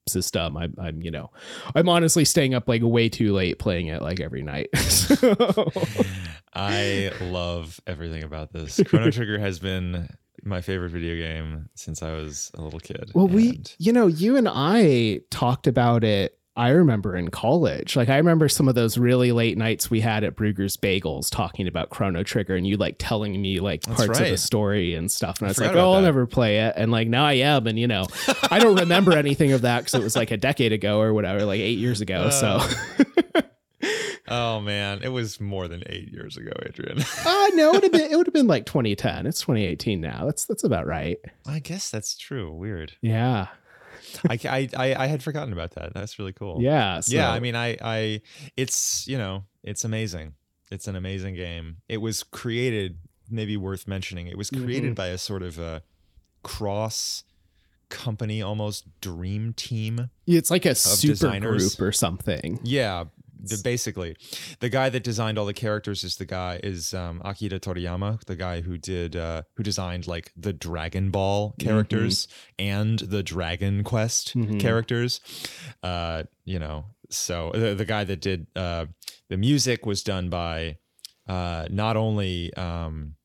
system. 0.07 0.57
I'm, 0.57 0.75
I'm, 0.77 1.01
you 1.01 1.11
know, 1.11 1.31
I'm 1.75 1.89
honestly 1.89 2.25
staying 2.25 2.53
up 2.53 2.67
like 2.67 2.81
way 2.83 3.09
too 3.09 3.33
late 3.33 3.59
playing 3.59 3.87
it 3.87 4.01
like 4.01 4.19
every 4.19 4.41
night. 4.41 4.69
I 6.53 7.11
love 7.21 7.79
everything 7.87 8.23
about 8.23 8.53
this. 8.53 8.79
Chrono 8.87 9.11
Trigger 9.11 9.39
has 9.39 9.59
been 9.59 10.09
my 10.43 10.61
favorite 10.61 10.89
video 10.89 11.15
game 11.15 11.69
since 11.75 12.03
I 12.03 12.11
was 12.13 12.51
a 12.55 12.61
little 12.61 12.79
kid. 12.79 13.11
Well, 13.13 13.27
we, 13.27 13.61
you 13.77 13.93
know, 13.93 14.07
you 14.07 14.35
and 14.35 14.47
I 14.49 15.21
talked 15.31 15.67
about 15.67 16.03
it 16.03 16.37
I 16.55 16.69
remember 16.69 17.15
in 17.15 17.29
college. 17.29 17.95
Like 17.95 18.09
I 18.09 18.17
remember 18.17 18.47
some 18.47 18.67
of 18.67 18.75
those 18.75 18.97
really 18.97 19.31
late 19.31 19.57
nights 19.57 19.89
we 19.89 20.01
had 20.01 20.23
at 20.23 20.35
Bruegger's 20.35 20.77
Bagels 20.77 21.31
talking 21.31 21.67
about 21.67 21.89
Chrono 21.89 22.21
Trigger 22.21 22.55
and 22.55 22.67
you 22.67 22.77
like 22.77 22.95
telling 22.99 23.41
me 23.41 23.59
like 23.59 23.81
That's 23.81 24.05
parts 24.05 24.19
right. 24.19 24.25
of 24.27 24.31
the 24.31 24.37
story 24.37 24.93
and 24.93 25.11
stuff. 25.11 25.39
And 25.39 25.47
I, 25.47 25.49
I 25.49 25.51
was 25.51 25.59
like, 25.59 25.75
oh, 25.75 25.93
I'll 25.93 26.01
never 26.01 26.27
play 26.27 26.59
it. 26.59 26.73
And 26.77 26.91
like 26.91 27.07
now 27.07 27.25
I 27.25 27.33
am. 27.33 27.65
And 27.65 27.79
you 27.79 27.87
know, 27.87 28.05
I 28.51 28.59
don't 28.59 28.79
remember 28.79 29.13
anything 29.17 29.51
of 29.51 29.61
that 29.61 29.79
because 29.79 29.95
it 29.95 30.03
was 30.03 30.15
like 30.15 30.29
a 30.29 30.37
decade 30.37 30.73
ago 30.73 31.01
or 31.01 31.13
whatever, 31.13 31.43
like 31.43 31.59
eight 31.59 31.79
years 31.79 32.01
ago. 32.01 32.25
Uh, 32.25 32.29
so 32.29 32.61
oh 34.27 34.61
man, 34.61 35.01
it 35.01 35.09
was 35.09 35.41
more 35.41 35.67
than 35.67 35.81
eight 35.87 36.11
years 36.11 36.37
ago, 36.37 36.51
Adrian. 36.67 36.99
uh 36.99 37.47
no, 37.55 37.69
it 37.69 37.73
would 37.73 37.83
have 37.83 37.91
been 37.91 38.11
it 38.11 38.15
would 38.17 38.27
have 38.27 38.33
been 38.33 38.47
like 38.47 38.67
2010. 38.67 39.25
It's 39.25 39.41
2018 39.41 39.99
now. 39.99 40.25
That's 40.25 40.45
that's 40.45 40.63
about 40.63 40.85
right. 40.85 41.17
I 41.47 41.57
guess 41.57 41.89
that's 41.89 42.15
true. 42.15 42.51
Weird. 42.53 42.93
Yeah. 43.01 43.47
I, 44.29 44.69
I 44.77 44.95
I 44.95 45.07
had 45.07 45.23
forgotten 45.23 45.53
about 45.53 45.71
that. 45.71 45.93
That's 45.93 46.19
really 46.19 46.33
cool. 46.33 46.61
Yeah. 46.61 46.99
So. 46.99 47.15
Yeah. 47.15 47.31
I 47.31 47.39
mean, 47.39 47.55
I 47.55 47.77
I 47.81 48.21
it's 48.57 49.07
you 49.07 49.17
know 49.17 49.43
it's 49.63 49.83
amazing. 49.83 50.33
It's 50.71 50.87
an 50.87 50.95
amazing 50.95 51.35
game. 51.35 51.77
It 51.87 51.97
was 51.97 52.23
created. 52.23 52.97
Maybe 53.29 53.55
worth 53.57 53.87
mentioning. 53.87 54.27
It 54.27 54.37
was 54.37 54.49
created 54.49 54.91
mm-hmm. 54.91 54.93
by 54.95 55.07
a 55.07 55.17
sort 55.17 55.43
of 55.43 55.57
a 55.57 55.81
cross 56.43 57.23
company, 57.89 58.41
almost 58.41 58.85
dream 58.99 59.53
team. 59.53 60.09
It's 60.27 60.51
like 60.51 60.65
a 60.65 60.75
super 60.75 61.13
designers. 61.13 61.75
group 61.75 61.87
or 61.87 61.91
something. 61.91 62.59
Yeah, 62.63 63.05
the, 63.43 63.61
basically, 63.63 64.15
the 64.59 64.69
guy 64.69 64.89
that 64.89 65.03
designed 65.03 65.37
all 65.37 65.45
the 65.45 65.53
characters 65.53 66.03
is 66.03 66.15
the 66.15 66.25
guy 66.25 66.59
is 66.63 66.93
um, 66.93 67.21
Akira 67.25 67.59
Toriyama, 67.59 68.23
the 68.25 68.35
guy 68.35 68.61
who 68.61 68.77
did 68.77 69.15
uh, 69.15 69.43
who 69.55 69.63
designed 69.63 70.07
like 70.07 70.31
the 70.35 70.53
Dragon 70.53 71.11
Ball 71.11 71.55
characters 71.59 72.27
mm-hmm. 72.27 72.69
and 72.71 72.99
the 72.99 73.23
Dragon 73.23 73.83
Quest 73.83 74.35
mm-hmm. 74.35 74.57
characters. 74.57 75.19
Uh, 75.81 76.23
you 76.45 76.59
know, 76.59 76.85
so 77.09 77.51
the, 77.53 77.75
the 77.75 77.85
guy 77.85 78.03
that 78.03 78.21
did 78.21 78.47
uh, 78.55 78.85
the 79.29 79.37
music 79.37 79.85
was 79.85 80.03
done 80.03 80.29
by 80.29 80.77
uh, 81.27 81.67
not 81.69 81.97
only 81.97 82.53
um, 82.55 83.15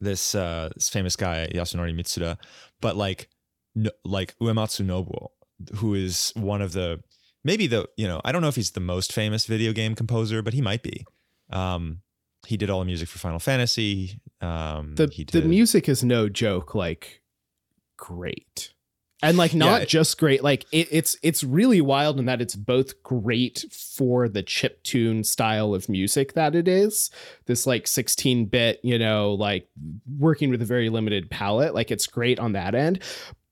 this 0.00 0.34
uh, 0.34 0.70
this 0.74 0.88
famous 0.88 1.16
guy 1.16 1.48
Yasunori 1.54 1.94
Mitsuda, 1.94 2.38
but 2.80 2.96
like 2.96 3.28
no, 3.74 3.90
like 4.04 4.36
Uematsu 4.38 4.84
Nobuo, 4.84 5.28
who 5.76 5.94
is 5.94 6.32
one 6.34 6.62
of 6.62 6.72
the 6.72 7.00
maybe 7.44 7.66
the 7.66 7.88
you 7.96 8.06
know 8.06 8.20
I 8.24 8.32
don't 8.32 8.42
know 8.42 8.48
if 8.48 8.56
he's 8.56 8.72
the 8.72 8.80
most 8.80 9.12
famous 9.12 9.46
video 9.46 9.72
game 9.72 9.94
composer, 9.94 10.42
but 10.42 10.54
he 10.54 10.60
might 10.60 10.82
be. 10.82 11.04
Um, 11.50 12.02
he 12.46 12.56
did 12.56 12.70
all 12.70 12.80
the 12.80 12.86
music 12.86 13.08
for 13.08 13.18
Final 13.18 13.38
Fantasy. 13.38 14.20
Um, 14.40 14.94
the 14.96 15.06
did, 15.06 15.28
the 15.28 15.42
music 15.42 15.88
is 15.88 16.02
no 16.02 16.28
joke, 16.28 16.74
like 16.74 17.22
great, 17.96 18.72
and 19.22 19.36
like 19.36 19.54
not 19.54 19.80
yeah, 19.80 19.86
just 19.86 20.18
great. 20.18 20.42
Like 20.42 20.64
it, 20.72 20.88
it's 20.90 21.16
it's 21.22 21.44
really 21.44 21.80
wild 21.80 22.18
in 22.18 22.24
that 22.26 22.40
it's 22.40 22.56
both 22.56 23.02
great 23.02 23.66
for 23.70 24.28
the 24.28 24.42
chip 24.42 24.82
tune 24.82 25.22
style 25.24 25.74
of 25.74 25.88
music 25.88 26.32
that 26.34 26.54
it 26.54 26.66
is. 26.66 27.10
This 27.46 27.66
like 27.66 27.86
16 27.86 28.46
bit, 28.46 28.80
you 28.82 28.98
know, 28.98 29.34
like 29.34 29.68
working 30.18 30.50
with 30.50 30.62
a 30.62 30.66
very 30.66 30.88
limited 30.88 31.30
palette. 31.30 31.74
Like 31.74 31.90
it's 31.90 32.06
great 32.06 32.38
on 32.38 32.52
that 32.52 32.74
end, 32.74 33.02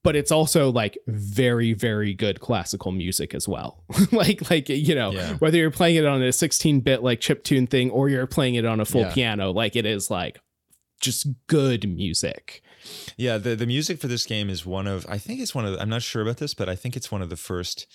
but 0.09 0.17
it's 0.17 0.33
also 0.33 0.73
like 0.73 0.97
very 1.07 1.75
very 1.75 2.15
good 2.15 2.41
classical 2.41 2.93
music 2.93 3.35
as 3.35 3.47
well 3.47 3.85
like 4.11 4.49
like 4.49 4.67
you 4.71 4.95
know 4.95 5.13
yeah. 5.13 5.35
whether 5.35 5.59
you're 5.59 5.71
playing 5.71 5.97
it 5.97 6.07
on 6.07 6.23
a 6.23 6.33
16 6.33 6.81
bit 6.81 7.03
like 7.03 7.21
chip 7.21 7.45
tune 7.45 7.67
thing 7.67 7.91
or 7.91 8.09
you're 8.09 8.27
playing 8.27 8.55
it 8.55 8.65
on 8.65 8.81
a 8.81 8.87
full 8.87 9.03
yeah. 9.03 9.13
piano 9.13 9.51
like 9.51 9.77
it 9.77 9.85
is 9.85 10.11
like 10.11 10.41
just 10.99 11.27
good 11.47 11.87
music 11.87 12.63
yeah 13.19 13.37
the 13.37 13.55
the 13.55 13.67
music 13.67 14.01
for 14.01 14.07
this 14.07 14.25
game 14.25 14.49
is 14.49 14.65
one 14.65 14.87
of 14.87 15.05
i 15.11 15.19
think 15.19 15.41
it's 15.41 15.55
one 15.55 15.67
of 15.67 15.75
the, 15.75 15.83
i'm 15.83 15.91
not 15.91 16.01
sure 16.01 16.23
about 16.23 16.39
this 16.39 16.55
but 16.55 16.71
i 16.71 16.75
think 16.75 16.97
it's 16.97 17.13
one 17.13 17.21
of 17.21 17.29
the 17.29 17.37
first 17.37 17.87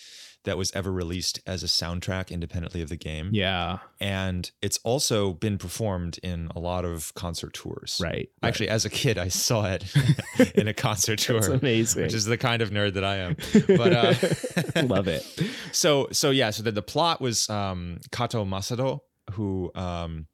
that 0.43 0.57
was 0.57 0.71
ever 0.75 0.91
released 0.91 1.39
as 1.47 1.63
a 1.63 1.67
soundtrack 1.67 2.29
independently 2.29 2.81
of 2.81 2.89
the 2.89 2.97
game. 2.97 3.29
Yeah. 3.31 3.79
And 3.99 4.49
it's 4.61 4.77
also 4.83 5.33
been 5.33 5.57
performed 5.57 6.19
in 6.21 6.49
a 6.55 6.59
lot 6.59 6.85
of 6.85 7.13
concert 7.13 7.53
tours. 7.53 7.99
Right. 8.03 8.29
Actually, 8.41 8.67
right. 8.67 8.75
as 8.75 8.85
a 8.85 8.89
kid, 8.89 9.17
I 9.17 9.29
saw 9.29 9.65
it 9.65 9.85
in 10.55 10.67
a 10.67 10.73
concert 10.73 11.19
tour. 11.19 11.39
That's 11.39 11.47
amazing. 11.47 12.03
Which 12.03 12.13
is 12.13 12.25
the 12.25 12.37
kind 12.37 12.61
of 12.61 12.71
nerd 12.71 12.93
that 12.93 13.03
I 13.03 13.17
am. 13.17 13.37
But 13.73 13.93
uh, 13.93 14.83
love 14.83 15.07
it. 15.07 15.25
So 15.71 16.07
so 16.11 16.29
yeah, 16.29 16.49
so 16.49 16.63
the, 16.63 16.71
the 16.71 16.81
plot 16.81 17.21
was 17.21 17.49
um, 17.49 17.99
Kato 18.11 18.45
Masato, 18.45 18.99
who 19.31 19.71
um, 19.73 20.27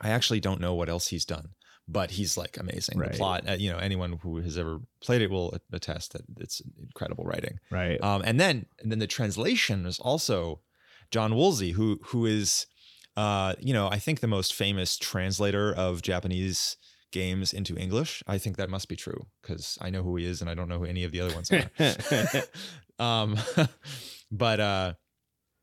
I 0.00 0.10
actually 0.10 0.40
don't 0.40 0.60
know 0.60 0.74
what 0.74 0.88
else 0.88 1.08
he's 1.08 1.24
done 1.24 1.50
but 1.88 2.10
he's 2.12 2.36
like 2.36 2.58
amazing. 2.58 2.98
Right. 2.98 3.12
The 3.12 3.18
plot, 3.18 3.48
uh, 3.48 3.52
you 3.52 3.72
know, 3.72 3.78
anyone 3.78 4.18
who 4.22 4.36
has 4.40 4.58
ever 4.58 4.80
played 5.00 5.22
it 5.22 5.30
will 5.30 5.58
attest 5.72 6.12
that 6.12 6.22
it's 6.38 6.60
incredible 6.80 7.24
writing. 7.24 7.58
Right. 7.70 8.02
Um, 8.02 8.22
and 8.24 8.38
then 8.38 8.66
and 8.80 8.92
then 8.92 8.98
the 8.98 9.06
translation 9.06 9.86
is 9.86 9.98
also 9.98 10.60
John 11.10 11.34
Woolsey, 11.34 11.72
who 11.72 11.98
who 12.06 12.26
is, 12.26 12.66
uh, 13.16 13.54
you 13.58 13.72
know, 13.72 13.88
I 13.88 13.98
think 13.98 14.20
the 14.20 14.26
most 14.26 14.52
famous 14.54 14.98
translator 14.98 15.72
of 15.72 16.02
Japanese 16.02 16.76
games 17.10 17.54
into 17.54 17.74
English. 17.76 18.22
I 18.26 18.36
think 18.36 18.56
that 18.58 18.68
must 18.68 18.88
be 18.88 18.96
true 18.96 19.26
because 19.40 19.78
I 19.80 19.88
know 19.88 20.02
who 20.02 20.16
he 20.16 20.26
is 20.26 20.42
and 20.42 20.50
I 20.50 20.54
don't 20.54 20.68
know 20.68 20.78
who 20.78 20.84
any 20.84 21.04
of 21.04 21.12
the 21.12 21.22
other 21.22 21.34
ones 21.34 21.50
are. 21.50 21.70
um, 23.02 23.36
but 24.30 24.60
uh, 24.60 24.92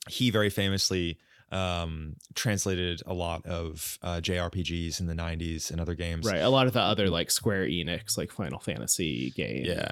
he 0.09 0.31
very 0.31 0.49
famously 0.49 1.19
um, 1.51 2.15
translated 2.33 3.01
a 3.05 3.13
lot 3.13 3.45
of 3.45 3.97
uh, 4.01 4.19
JRPGs 4.21 4.99
in 4.99 5.07
the 5.07 5.13
90s 5.13 5.71
and 5.71 5.79
other 5.79 5.95
games. 5.95 6.25
Right. 6.25 6.41
A 6.41 6.49
lot 6.49 6.67
of 6.67 6.73
the 6.73 6.81
other 6.81 7.09
like 7.09 7.31
Square 7.31 7.67
Enix, 7.67 8.17
like 8.17 8.31
Final 8.31 8.59
Fantasy 8.59 9.31
games. 9.35 9.67
Yeah. 9.67 9.91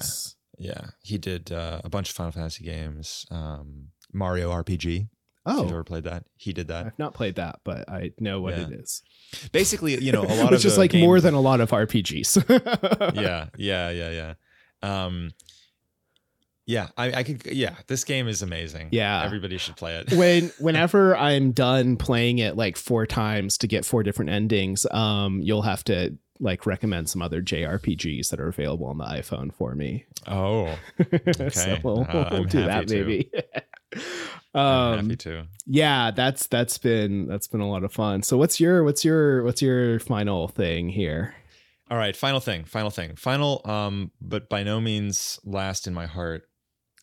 Yeah. 0.58 0.86
He 1.02 1.18
did 1.18 1.52
uh, 1.52 1.82
a 1.84 1.90
bunch 1.90 2.10
of 2.10 2.16
Final 2.16 2.32
Fantasy 2.32 2.64
games. 2.64 3.26
Um, 3.32 3.90
Mario 4.12 4.52
RPG. 4.52 5.08
Oh, 5.46 5.64
you've 5.64 5.72
ever 5.72 5.84
played 5.84 6.06
that? 6.06 6.24
He 6.38 6.54
did 6.54 6.70
that. 6.70 6.86
I've 6.86 7.00
not 7.00 7.14
played 7.14 7.36
that, 7.36 7.60
but 7.66 7.90
I 7.90 8.12
know 8.18 8.40
what 8.40 8.58
yeah. 8.58 8.64
it 8.64 8.72
is. 8.72 9.04
Basically, 9.52 10.02
you 10.02 10.14
know, 10.14 10.24
a 10.24 10.36
lot 10.42 10.54
of 10.54 10.62
just 10.62 10.78
like 10.78 10.92
games, 10.92 11.04
more 11.04 11.20
than 11.20 11.34
a 11.34 11.42
lot 11.42 11.60
of 11.60 11.72
RPGs. 11.72 13.14
yeah, 13.16 13.48
yeah, 13.58 13.90
yeah, 13.90 14.10
yeah. 14.10 15.06
Um, 15.06 15.32
yeah, 16.66 16.88
I, 16.98 17.14
I 17.14 17.24
could. 17.24 17.46
Yeah, 17.46 17.76
this 17.88 18.04
game 18.04 18.28
is 18.28 18.42
amazing. 18.42 18.90
Yeah, 18.92 19.24
everybody 19.24 19.58
should 19.58 19.76
play 19.76 19.96
it. 19.96 20.14
when 20.14 20.52
whenever 20.60 21.16
I'm 21.18 21.52
done 21.52 21.98
playing 21.98 22.40
it 22.40 22.56
like 22.56 22.78
four 22.78 23.06
times 23.06 23.58
to 23.60 23.68
get 23.68 23.86
four 23.86 24.02
different 24.04 24.32
endings, 24.32 24.86
um, 24.92 25.42
you'll 25.42 25.64
have 25.64 25.84
to 25.86 26.18
like 26.40 26.66
recommend 26.66 27.10
some 27.10 27.22
other 27.22 27.42
JRPGs 27.42 28.30
that 28.30 28.40
are 28.40 28.48
available 28.48 28.88
on 28.88 28.98
the 28.98 29.04
iPhone 29.04 29.54
for 29.54 29.76
me. 29.76 30.06
Oh, 30.26 30.78
okay. 31.02 31.50
so 31.50 31.78
we'll, 31.84 32.08
uh, 32.10 32.30
we'll 32.32 32.44
do 32.46 32.64
that 32.64 32.88
to. 32.88 32.96
maybe. 32.96 33.32
um, 34.54 35.00
happy 35.00 35.16
to. 35.18 35.48
Yeah, 35.66 36.12
that's 36.12 36.48
that's 36.48 36.78
been 36.78 37.28
that's 37.28 37.48
been 37.48 37.62
a 37.62 37.70
lot 37.70 37.84
of 37.84 37.92
fun. 37.92 38.24
So 38.24 38.38
what's 38.38 38.62
your 38.62 38.86
what's 38.86 39.04
your 39.04 39.44
what's 39.44 39.62
your 39.62 40.00
final 40.00 40.48
thing 40.48 40.88
here? 40.88 41.36
All 41.92 41.98
right, 41.98 42.16
final 42.16 42.40
thing, 42.40 42.64
final 42.64 42.90
thing, 42.90 43.18
final, 43.18 43.62
um, 43.66 44.12
but 44.22 44.48
by 44.50 44.64
no 44.64 44.80
means 44.80 45.40
last 45.44 45.86
in 45.86 45.94
my 45.94 46.06
heart 46.06 46.48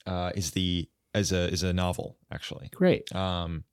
uh, 0.07 0.33
is 0.35 0.53
the 0.53 0.89
as 1.15 1.33
a 1.33 1.51
is 1.53 1.63
a 1.63 1.73
novel 1.73 2.17
actually. 2.31 2.71
Great. 2.75 3.15
Um, 3.15 3.65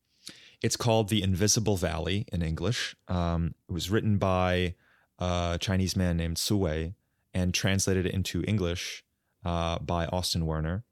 it's 0.61 0.75
called 0.75 1.09
The 1.09 1.21
Invisible 1.21 1.77
Valley 1.77 2.25
in 2.31 2.41
English. 2.41 2.95
Um, 3.07 3.53
it 3.69 3.71
was 3.71 3.91
written 3.91 4.17
by 4.17 4.75
a 5.19 5.57
Chinese 5.61 5.95
man 5.95 6.17
named 6.17 6.37
Su 6.37 6.57
Wei 6.57 6.95
and 7.33 7.53
translated 7.53 8.05
into 8.07 8.43
English 8.47 9.03
uh, 9.45 9.77
by 9.79 10.07
Austin 10.07 10.45
Woerner. 10.45 10.83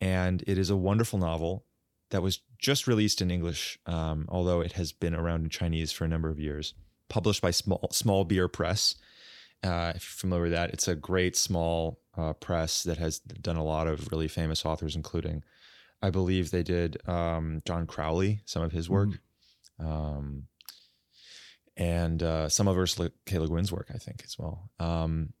And 0.00 0.42
it 0.46 0.56
is 0.56 0.70
a 0.70 0.76
wonderful 0.76 1.18
novel 1.18 1.64
that 2.10 2.22
was 2.22 2.40
just 2.58 2.86
released 2.86 3.20
in 3.20 3.30
English, 3.30 3.78
um, 3.84 4.26
although 4.30 4.60
it 4.60 4.72
has 4.72 4.92
been 4.92 5.14
around 5.14 5.44
in 5.44 5.50
Chinese 5.50 5.92
for 5.92 6.04
a 6.04 6.08
number 6.08 6.30
of 6.30 6.38
years. 6.38 6.74
Published 7.08 7.42
by 7.42 7.50
Small 7.50 7.88
Small 7.90 8.24
Beer 8.24 8.48
Press. 8.48 8.94
Uh, 9.62 9.92
if 9.94 10.04
you're 10.04 10.20
familiar 10.20 10.42
with 10.44 10.52
that, 10.52 10.70
it's 10.70 10.88
a 10.88 10.94
great 10.94 11.36
small 11.36 12.00
uh, 12.18 12.32
press 12.34 12.82
that 12.82 12.98
has 12.98 13.20
done 13.20 13.56
a 13.56 13.64
lot 13.64 13.86
of 13.86 14.10
really 14.10 14.28
famous 14.28 14.66
authors, 14.66 14.96
including, 14.96 15.44
I 16.02 16.10
believe 16.10 16.50
they 16.50 16.62
did 16.64 16.98
um, 17.08 17.62
John 17.64 17.86
Crowley, 17.86 18.40
some 18.44 18.62
of 18.62 18.72
his 18.72 18.90
work, 18.90 19.10
mm-hmm. 19.80 19.86
um, 19.86 20.42
and 21.76 22.22
uh, 22.22 22.48
some 22.48 22.66
of 22.66 22.76
Ursula 22.76 23.10
K. 23.24 23.38
Le 23.38 23.48
Guin's 23.48 23.70
work, 23.70 23.90
I 23.94 23.98
think, 23.98 24.22
as 24.24 24.36
well. 24.36 24.70
Um, 24.80 25.32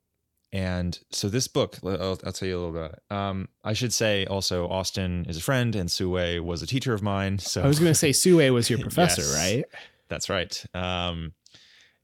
and 0.52 0.98
so 1.10 1.28
this 1.28 1.48
book, 1.48 1.78
I'll, 1.84 2.18
I'll, 2.24 2.32
tell 2.32 2.48
you 2.48 2.56
a 2.56 2.60
little 2.60 2.76
about 2.76 2.92
it. 2.92 3.14
Um, 3.14 3.48
I 3.64 3.74
should 3.74 3.92
say 3.92 4.24
also, 4.24 4.66
Austin 4.68 5.26
is 5.28 5.36
a 5.36 5.42
friend, 5.42 5.74
and 5.74 5.90
Su 5.90 6.08
Wei 6.08 6.40
was 6.40 6.62
a 6.62 6.66
teacher 6.66 6.94
of 6.94 7.02
mine. 7.02 7.38
So 7.48 7.62
I 7.62 7.66
was 7.66 7.80
going 7.80 7.90
to 7.90 7.98
say 7.98 8.12
Su 8.12 8.38
Wei 8.38 8.50
was 8.50 8.70
your 8.70 8.78
professor, 8.88 9.22
yes, 9.22 9.36
right? 9.36 9.64
That's 10.08 10.30
right. 10.30 10.64
Um, 10.74 11.32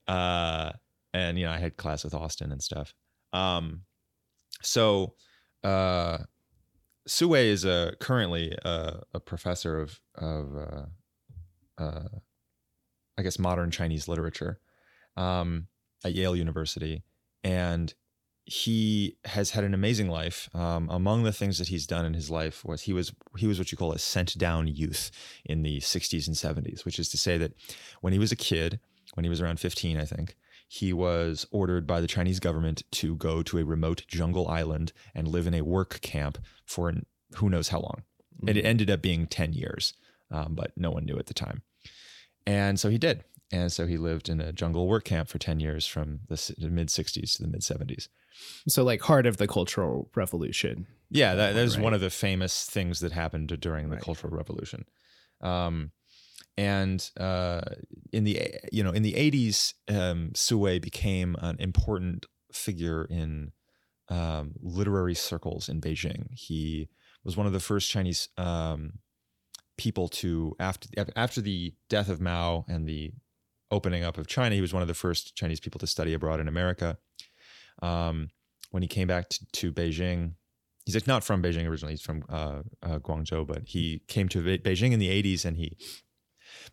uh, 0.07 0.73
and 1.13 1.39
you 1.39 1.45
know, 1.45 1.51
I 1.51 1.57
had 1.57 1.77
class 1.77 2.03
with 2.03 2.13
Austin 2.13 2.51
and 2.51 2.61
stuff. 2.61 2.93
Um, 3.33 3.81
so, 4.61 5.15
uh, 5.63 6.19
Su 7.07 7.27
Wei 7.27 7.49
is 7.49 7.65
a 7.65 7.93
currently 7.99 8.55
a, 8.63 9.01
a 9.13 9.19
professor 9.19 9.79
of 9.79 9.99
of 10.15 10.57
uh, 10.57 11.83
uh, 11.83 12.09
I 13.17 13.21
guess 13.21 13.39
modern 13.39 13.71
Chinese 13.71 14.07
literature 14.07 14.59
um, 15.15 15.67
at 16.03 16.13
Yale 16.13 16.35
University, 16.35 17.03
and 17.43 17.93
he 18.45 19.17
has 19.25 19.51
had 19.51 19.63
an 19.63 19.73
amazing 19.73 20.07
life. 20.07 20.49
Um, 20.53 20.87
among 20.89 21.23
the 21.23 21.33
things 21.33 21.57
that 21.57 21.67
he's 21.67 21.87
done 21.87 22.05
in 22.05 22.13
his 22.13 22.29
life 22.29 22.63
was 22.63 22.83
he 22.83 22.93
was 22.93 23.13
he 23.37 23.47
was 23.47 23.57
what 23.57 23.71
you 23.71 23.77
call 23.77 23.91
a 23.91 23.99
sent 23.99 24.37
down 24.37 24.67
youth 24.67 25.11
in 25.43 25.63
the 25.63 25.79
60s 25.79 26.27
and 26.27 26.35
70s, 26.35 26.85
which 26.85 26.99
is 26.99 27.09
to 27.09 27.17
say 27.17 27.37
that 27.37 27.53
when 28.01 28.13
he 28.13 28.19
was 28.19 28.31
a 28.31 28.35
kid, 28.35 28.79
when 29.15 29.23
he 29.23 29.29
was 29.29 29.41
around 29.41 29.59
15, 29.59 29.97
I 29.97 30.05
think, 30.05 30.35
he 30.75 30.91
was 30.91 31.47
ordered 31.51 31.87
by 31.87 32.01
the 32.01 32.07
Chinese 32.07 32.41
government 32.41 32.83
to 32.91 33.15
go 33.15 33.41
to 33.41 33.57
a 33.57 33.63
remote 33.63 34.03
jungle 34.09 34.49
island 34.49 34.91
and 35.13 35.25
live 35.25 35.47
in 35.47 35.53
a 35.53 35.61
work 35.61 36.01
camp 36.01 36.37
for 36.65 36.89
an, 36.89 37.05
who 37.35 37.49
knows 37.49 37.69
how 37.69 37.79
long. 37.79 38.03
Mm-hmm. 38.35 38.49
And 38.49 38.57
it 38.57 38.65
ended 38.65 38.89
up 38.89 39.01
being 39.01 39.25
10 39.25 39.53
years, 39.53 39.93
um, 40.29 40.53
but 40.53 40.73
no 40.75 40.91
one 40.91 41.05
knew 41.05 41.17
at 41.17 41.27
the 41.27 41.33
time. 41.33 41.61
and 42.45 42.77
so 42.77 42.89
he 42.89 42.97
did. 42.97 43.23
And 43.53 43.71
so 43.71 43.87
he 43.87 43.95
lived 43.95 44.27
in 44.27 44.41
a 44.41 44.51
jungle 44.51 44.85
work 44.85 45.05
camp 45.05 45.29
for 45.29 45.37
10 45.37 45.61
years 45.61 45.87
from 45.87 46.19
the 46.27 46.53
mid 46.69 46.89
60s 46.89 47.37
to 47.37 47.43
the 47.43 47.47
mid 47.47 47.61
70s. 47.61 48.09
So, 48.67 48.83
like, 48.83 49.01
heart 49.01 49.25
of 49.25 49.37
the 49.37 49.47
Cultural 49.47 50.09
Revolution. 50.13 50.87
Yeah, 51.09 51.35
that, 51.35 51.53
that 51.53 51.61
was 51.61 51.77
right. 51.77 51.83
one 51.85 51.93
of 51.93 52.01
the 52.01 52.09
famous 52.09 52.65
things 52.65 52.99
that 52.99 53.13
happened 53.13 53.57
during 53.61 53.87
the 53.87 53.95
right. 53.95 54.03
Cultural 54.03 54.35
Revolution. 54.35 54.83
Um, 55.39 55.91
and 56.57 57.09
uh, 57.19 57.61
in 58.13 58.23
the 58.23 58.41
you 58.71 58.83
know 58.83 58.91
in 58.91 59.03
the 59.03 59.13
80s, 59.13 59.73
um, 59.89 60.31
Wei 60.57 60.79
became 60.79 61.35
an 61.41 61.57
important 61.59 62.25
figure 62.51 63.05
in 63.05 63.51
um, 64.09 64.53
literary 64.61 65.15
circles 65.15 65.67
in 65.67 65.81
Beijing. 65.81 66.27
He 66.31 66.89
was 67.23 67.35
one 67.35 67.47
of 67.47 67.53
the 67.53 67.59
first 67.59 67.89
Chinese 67.89 68.29
um, 68.37 68.99
people 69.77 70.07
to 70.07 70.55
after 70.59 70.87
after 71.15 71.41
the 71.41 71.73
death 71.89 72.09
of 72.09 72.21
Mao 72.21 72.65
and 72.67 72.87
the 72.87 73.11
opening 73.71 74.03
up 74.03 74.17
of 74.17 74.27
China. 74.27 74.55
He 74.55 74.61
was 74.61 74.73
one 74.73 74.81
of 74.81 74.87
the 74.87 74.93
first 74.93 75.35
Chinese 75.35 75.59
people 75.59 75.79
to 75.79 75.87
study 75.87 76.13
abroad 76.13 76.39
in 76.39 76.47
America. 76.47 76.97
Um, 77.81 78.29
when 78.71 78.81
he 78.81 78.87
came 78.87 79.07
back 79.07 79.29
to, 79.29 79.45
to, 79.53 79.71
Beijing, 79.71 80.33
he's 80.85 81.07
not 81.07 81.23
from 81.23 81.41
Beijing 81.41 81.67
originally. 81.67 81.93
He's 81.93 82.01
from 82.01 82.23
uh, 82.29 82.61
uh, 82.81 82.99
Guangzhou, 82.99 83.45
but 83.45 83.63
he 83.65 84.01
came 84.07 84.29
to 84.29 84.41
Beijing 84.41 84.91
in 84.91 84.99
the 84.99 85.09
'80s, 85.09 85.45
and 85.45 85.57
he 85.57 85.77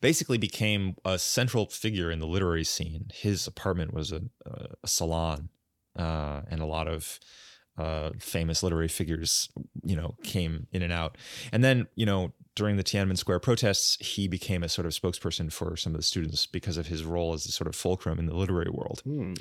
basically 0.00 0.38
became 0.38 0.96
a 1.05 1.18
central 1.18 1.66
figure 1.66 2.11
in 2.11 2.18
the 2.18 2.26
literary 2.26 2.64
scene. 2.64 3.07
His 3.12 3.46
apartment 3.46 3.92
was 3.92 4.12
a, 4.12 4.22
a 4.46 4.88
salon, 4.88 5.48
uh, 5.98 6.42
and 6.48 6.61
a 6.61 6.66
lot 6.66 6.88
of 6.88 7.20
uh, 7.78 8.11
famous 8.18 8.62
literary 8.62 8.88
figures, 8.88 9.50
you 9.83 9.96
know, 9.96 10.14
came 10.22 10.66
in 10.72 10.83
and 10.83 10.92
out. 10.92 11.16
And 11.52 11.64
then, 11.64 11.87
you 11.94 12.07
know, 12.07 12.33
during 12.55 12.76
the 12.76 12.85
Tiananmen 12.85 13.16
Square 13.16 13.40
protests, 13.40 13.96
he 14.05 14.28
became 14.28 14.62
a 14.62 14.68
sort 14.68 14.87
of 14.87 14.92
spokesperson 14.92 15.50
for 15.50 15.76
some 15.76 15.94
of 15.94 15.98
the 15.98 16.05
students 16.05 16.46
because 16.46 16.76
of 16.76 16.88
his 16.88 17.05
role 17.05 17.33
as 17.33 17.46
a 17.46 17.52
sort 17.52 17.68
of 17.68 17.74
fulcrum 17.74 18.18
in 18.18 18.26
the 18.26 18.37
literary 18.37 18.70
world. 18.70 19.00
Hmm. 19.05 19.35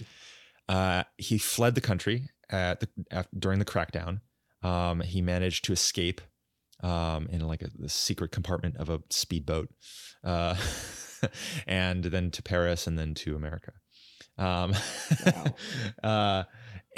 Uh, 0.69 1.03
he 1.17 1.37
fled 1.37 1.75
the 1.75 1.81
country 1.81 2.29
at 2.49 2.79
the 2.79 2.87
at, 3.11 3.27
during 3.37 3.59
the 3.59 3.65
crackdown. 3.65 4.21
Um, 4.63 5.01
he 5.01 5.21
managed 5.21 5.65
to 5.65 5.73
escape 5.73 6.21
um, 6.81 7.27
in 7.27 7.45
like 7.47 7.61
a, 7.61 7.89
secret 7.89 8.31
compartment 8.31 8.77
of 8.77 8.89
a 8.89 9.01
speedboat, 9.09 9.69
uh, 10.23 10.55
and 11.67 12.03
then 12.03 12.31
to 12.31 12.43
Paris, 12.43 12.87
and 12.87 12.97
then 12.97 13.13
to 13.15 13.35
America. 13.35 13.73
Um, 14.37 14.73
wow. 15.25 15.45
uh, 16.03 16.43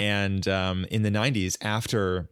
and 0.00 0.46
um, 0.48 0.86
in 0.90 1.02
the 1.02 1.10
90s, 1.10 1.56
after, 1.60 2.28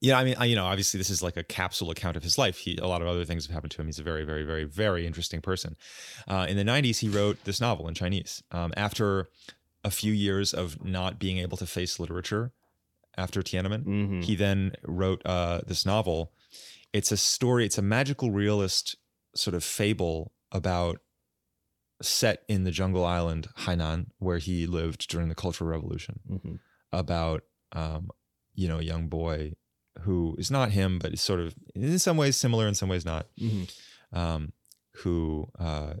yeah, 0.00 0.18
I 0.18 0.24
mean, 0.24 0.36
I, 0.38 0.44
you 0.44 0.54
know, 0.54 0.66
obviously 0.66 0.98
this 0.98 1.10
is 1.10 1.22
like 1.22 1.36
a 1.36 1.42
capsule 1.42 1.90
account 1.90 2.16
of 2.16 2.22
his 2.22 2.38
life. 2.38 2.58
He, 2.58 2.76
a 2.76 2.86
lot 2.86 3.02
of 3.02 3.08
other 3.08 3.24
things 3.24 3.46
have 3.46 3.54
happened 3.54 3.72
to 3.72 3.80
him. 3.80 3.86
He's 3.86 3.98
a 3.98 4.04
very, 4.04 4.24
very, 4.24 4.44
very, 4.44 4.64
very 4.64 5.06
interesting 5.06 5.40
person. 5.40 5.76
Uh, 6.28 6.46
in 6.48 6.56
the 6.56 6.64
90s, 6.64 6.98
he 6.98 7.08
wrote 7.08 7.42
this 7.44 7.60
novel 7.60 7.88
in 7.88 7.94
Chinese. 7.94 8.42
Um, 8.50 8.72
after 8.76 9.28
a 9.82 9.90
few 9.90 10.12
years 10.12 10.54
of 10.54 10.84
not 10.84 11.18
being 11.18 11.38
able 11.38 11.56
to 11.58 11.66
face 11.66 11.98
literature 11.98 12.52
after 13.16 13.42
Tiananmen, 13.42 13.84
mm-hmm. 13.84 14.20
he 14.20 14.36
then 14.36 14.72
wrote 14.84 15.22
uh, 15.24 15.60
this 15.66 15.84
novel. 15.84 16.32
It's 16.94 17.12
a 17.12 17.18
story, 17.18 17.66
it's 17.66 17.76
a 17.76 17.82
magical 17.82 18.30
realist 18.30 18.96
sort 19.34 19.54
of 19.54 19.62
fable 19.62 20.32
about 20.50 21.00
set 22.00 22.44
in 22.48 22.64
the 22.64 22.70
jungle 22.70 23.04
island 23.04 23.48
Hainan, 23.58 24.06
where 24.18 24.38
he 24.38 24.66
lived 24.66 25.08
during 25.08 25.28
the 25.28 25.34
Cultural 25.34 25.68
Revolution. 25.68 26.20
Mm-hmm 26.30 26.54
about 26.94 27.42
um, 27.72 28.08
you 28.54 28.68
know 28.68 28.78
a 28.78 28.82
young 28.82 29.08
boy 29.08 29.54
who 30.00 30.34
is 30.38 30.50
not 30.50 30.70
him, 30.70 30.98
but 30.98 31.12
is 31.12 31.22
sort 31.22 31.40
of 31.40 31.54
in 31.74 31.98
some 31.98 32.16
ways 32.16 32.36
similar, 32.36 32.66
in 32.66 32.74
some 32.74 32.88
ways 32.88 33.04
not. 33.04 33.26
Mm-hmm. 33.40 34.18
Um, 34.18 34.52
who, 34.98 35.48
uh, 35.58 35.94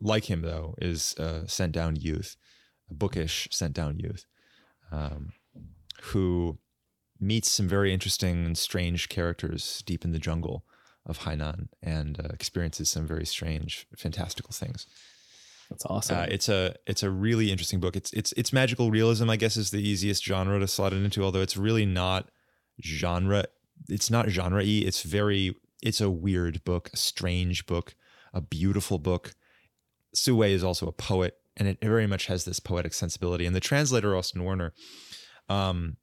like 0.00 0.24
him 0.24 0.42
though, 0.42 0.74
is 0.78 1.14
uh, 1.18 1.46
sent 1.46 1.72
down 1.72 1.96
youth, 1.96 2.36
a 2.90 2.94
bookish 2.94 3.48
sent 3.52 3.72
down 3.72 3.98
youth, 3.98 4.26
um, 4.90 5.32
who 6.02 6.58
meets 7.20 7.50
some 7.50 7.68
very 7.68 7.92
interesting 7.92 8.44
and 8.44 8.58
strange 8.58 9.08
characters 9.08 9.82
deep 9.86 10.04
in 10.04 10.12
the 10.12 10.18
jungle 10.18 10.64
of 11.06 11.20
Hainan 11.20 11.68
and 11.82 12.18
uh, 12.20 12.28
experiences 12.32 12.90
some 12.90 13.06
very 13.06 13.26
strange, 13.26 13.86
fantastical 13.96 14.52
things. 14.52 14.86
That's 15.70 15.86
awesome. 15.86 16.18
Uh, 16.18 16.26
it's 16.28 16.48
a 16.48 16.74
it's 16.86 17.02
a 17.02 17.10
really 17.10 17.50
interesting 17.50 17.80
book. 17.80 17.96
It's 17.96 18.12
it's 18.12 18.32
it's 18.32 18.52
magical 18.52 18.90
realism. 18.90 19.30
I 19.30 19.36
guess 19.36 19.56
is 19.56 19.70
the 19.70 19.86
easiest 19.86 20.24
genre 20.24 20.60
to 20.60 20.68
slot 20.68 20.92
it 20.92 21.02
into. 21.02 21.22
Although 21.22 21.40
it's 21.40 21.56
really 21.56 21.86
not 21.86 22.28
genre. 22.82 23.46
It's 23.88 24.10
not 24.10 24.28
genre 24.28 24.62
y. 24.62 24.82
It's 24.84 25.02
very. 25.02 25.56
It's 25.82 26.00
a 26.00 26.10
weird 26.10 26.64
book, 26.64 26.90
a 26.92 26.96
strange 26.96 27.66
book, 27.66 27.94
a 28.32 28.40
beautiful 28.40 28.98
book. 28.98 29.34
Su 30.14 30.36
Wei 30.36 30.52
is 30.52 30.64
also 30.64 30.86
a 30.86 30.92
poet, 30.92 31.36
and 31.56 31.66
it 31.66 31.78
very 31.80 32.06
much 32.06 32.26
has 32.26 32.44
this 32.44 32.60
poetic 32.60 32.94
sensibility. 32.94 33.44
And 33.46 33.56
the 33.56 33.60
translator 33.60 34.16
Austin 34.16 34.42
Woerner 34.42 34.72
um, 35.48 35.96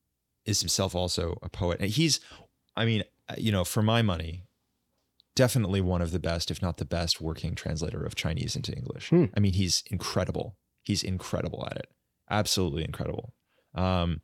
is 0.45 0.59
himself 0.61 0.95
also 0.95 1.37
a 1.41 1.49
poet. 1.49 1.79
And 1.79 1.89
he's, 1.89 2.19
I 2.75 2.85
mean, 2.85 3.03
uh, 3.29 3.35
you 3.37 3.51
know, 3.51 3.63
for 3.63 3.81
my 3.81 4.01
money, 4.01 4.43
definitely 5.35 5.81
one 5.81 6.01
of 6.01 6.11
the 6.11 6.19
best, 6.19 6.51
if 6.51 6.61
not 6.61 6.77
the 6.77 6.85
best, 6.85 7.21
working 7.21 7.55
translator 7.55 8.03
of 8.03 8.15
Chinese 8.15 8.55
into 8.55 8.73
English. 8.73 9.09
Hmm. 9.09 9.25
I 9.35 9.39
mean, 9.39 9.53
he's 9.53 9.83
incredible. 9.89 10.57
He's 10.83 11.03
incredible 11.03 11.67
at 11.69 11.77
it. 11.77 11.87
Absolutely 12.29 12.83
incredible. 12.83 13.33
Um, 13.75 14.21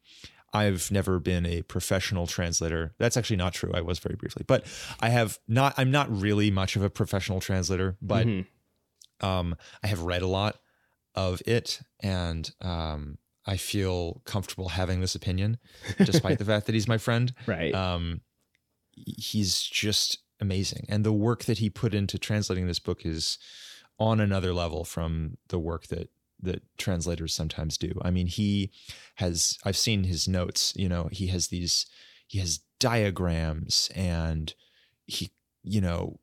I've 0.53 0.91
never 0.91 1.19
been 1.19 1.45
a 1.45 1.61
professional 1.63 2.25
translator. 2.25 2.93
That's 2.97 3.17
actually 3.17 3.37
not 3.37 3.53
true. 3.53 3.71
I 3.73 3.81
was 3.81 3.99
very 3.99 4.15
briefly, 4.15 4.43
but 4.47 4.65
I 4.99 5.09
have 5.09 5.39
not. 5.47 5.73
I'm 5.77 5.91
not 5.91 6.09
really 6.09 6.49
much 6.51 6.75
of 6.75 6.83
a 6.83 6.89
professional 6.89 7.41
translator, 7.41 7.97
but 8.01 8.25
mm-hmm. 8.25 9.25
um, 9.25 9.55
I 9.83 9.87
have 9.87 10.01
read 10.01 10.21
a 10.21 10.27
lot 10.27 10.57
of 11.15 11.41
it, 11.45 11.81
and 11.99 12.49
um, 12.61 13.17
I 13.47 13.57
feel 13.57 14.21
comfortable 14.25 14.69
having 14.69 14.99
this 14.99 15.15
opinion, 15.15 15.57
despite 15.97 16.37
the 16.37 16.45
fact 16.53 16.65
that 16.65 16.75
he's 16.75 16.87
my 16.87 16.97
friend. 16.97 17.33
Right. 17.47 17.73
Um, 17.73 18.21
he's 18.91 19.61
just 19.61 20.19
amazing. 20.39 20.85
And 20.89 21.03
the 21.03 21.13
work 21.13 21.45
that 21.45 21.59
he 21.59 21.69
put 21.69 21.93
into 21.93 22.19
translating 22.19 22.67
this 22.67 22.79
book 22.79 23.05
is 23.05 23.37
on 23.99 24.19
another 24.19 24.53
level 24.53 24.83
from 24.83 25.37
the 25.47 25.59
work 25.59 25.87
that 25.87 26.09
that 26.39 26.61
translators 26.77 27.33
sometimes 27.33 27.79
do. 27.79 27.91
I 28.03 28.11
mean, 28.11 28.27
he 28.27 28.71
has 29.15 29.57
I've 29.63 29.77
seen 29.77 30.03
his 30.03 30.27
notes, 30.27 30.73
you 30.75 30.87
know, 30.87 31.09
he 31.11 31.27
has 31.27 31.47
these 31.47 31.87
he 32.27 32.39
has 32.39 32.59
diagrams 32.79 33.89
and 33.95 34.53
he, 35.05 35.31
you 35.63 35.81
know, 35.81 36.19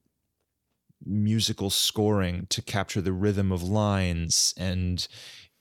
musical 1.04 1.70
scoring 1.70 2.46
to 2.50 2.62
capture 2.62 3.00
the 3.00 3.12
rhythm 3.12 3.50
of 3.50 3.62
lines 3.62 4.54
and 4.56 5.08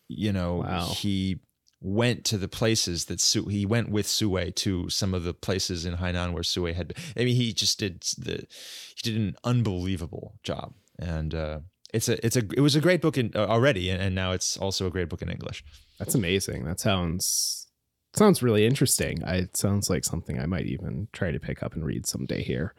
you 0.08 0.32
know, 0.32 0.58
wow. 0.58 0.88
he 0.88 1.39
went 1.84 2.24
to 2.24 2.38
the 2.38 2.48
places 2.48 3.06
that 3.06 3.19
Su 3.19 3.46
he 3.46 3.65
went 3.65 3.89
with 3.89 4.08
Su 4.08 4.30
Wei 4.30 4.52
to 4.52 4.89
some 4.89 5.13
of 5.13 5.24
the 5.24 5.34
places 5.34 5.86
in 5.86 5.98
Hainan 5.98 6.34
where 6.34 6.43
Su 6.43 6.63
Wei 6.63 6.74
had 6.74 6.88
been. 6.88 6.98
I 7.17 7.26
mean, 7.26 7.36
he 7.36 7.54
just 7.54 7.78
did 7.78 8.02
the 8.17 8.48
he 8.96 9.12
did 9.12 9.17
an 9.17 9.36
unbelievable 9.43 10.36
job, 10.43 10.74
and 10.98 11.36
uh, 11.36 11.60
it's 11.93 12.08
a 12.08 12.26
it's 12.26 12.38
a 12.38 12.43
it 12.56 12.62
was 12.62 12.76
a 12.76 12.82
great 12.82 13.02
book 13.02 13.17
in, 13.17 13.32
uh, 13.36 13.46
already, 13.46 13.89
and, 13.89 14.02
and 14.02 14.15
now 14.15 14.32
it's 14.32 14.58
also 14.58 14.88
a 14.88 14.91
great 14.91 15.10
book 15.10 15.22
in 15.22 15.30
English. 15.30 15.63
That's 16.00 16.15
amazing. 16.15 16.63
That 16.63 16.80
sounds 16.80 17.67
sounds 18.13 18.41
really 18.41 18.65
interesting. 18.65 19.24
I, 19.24 19.36
it 19.36 19.58
sounds 19.58 19.89
like 19.89 20.06
something 20.06 20.39
I 20.39 20.46
might 20.46 20.65
even 20.65 21.10
try 21.12 21.32
to 21.32 21.39
pick 21.39 21.62
up 21.62 21.74
and 21.74 21.86
read 21.86 22.08
someday 22.08 22.43
here 22.43 22.74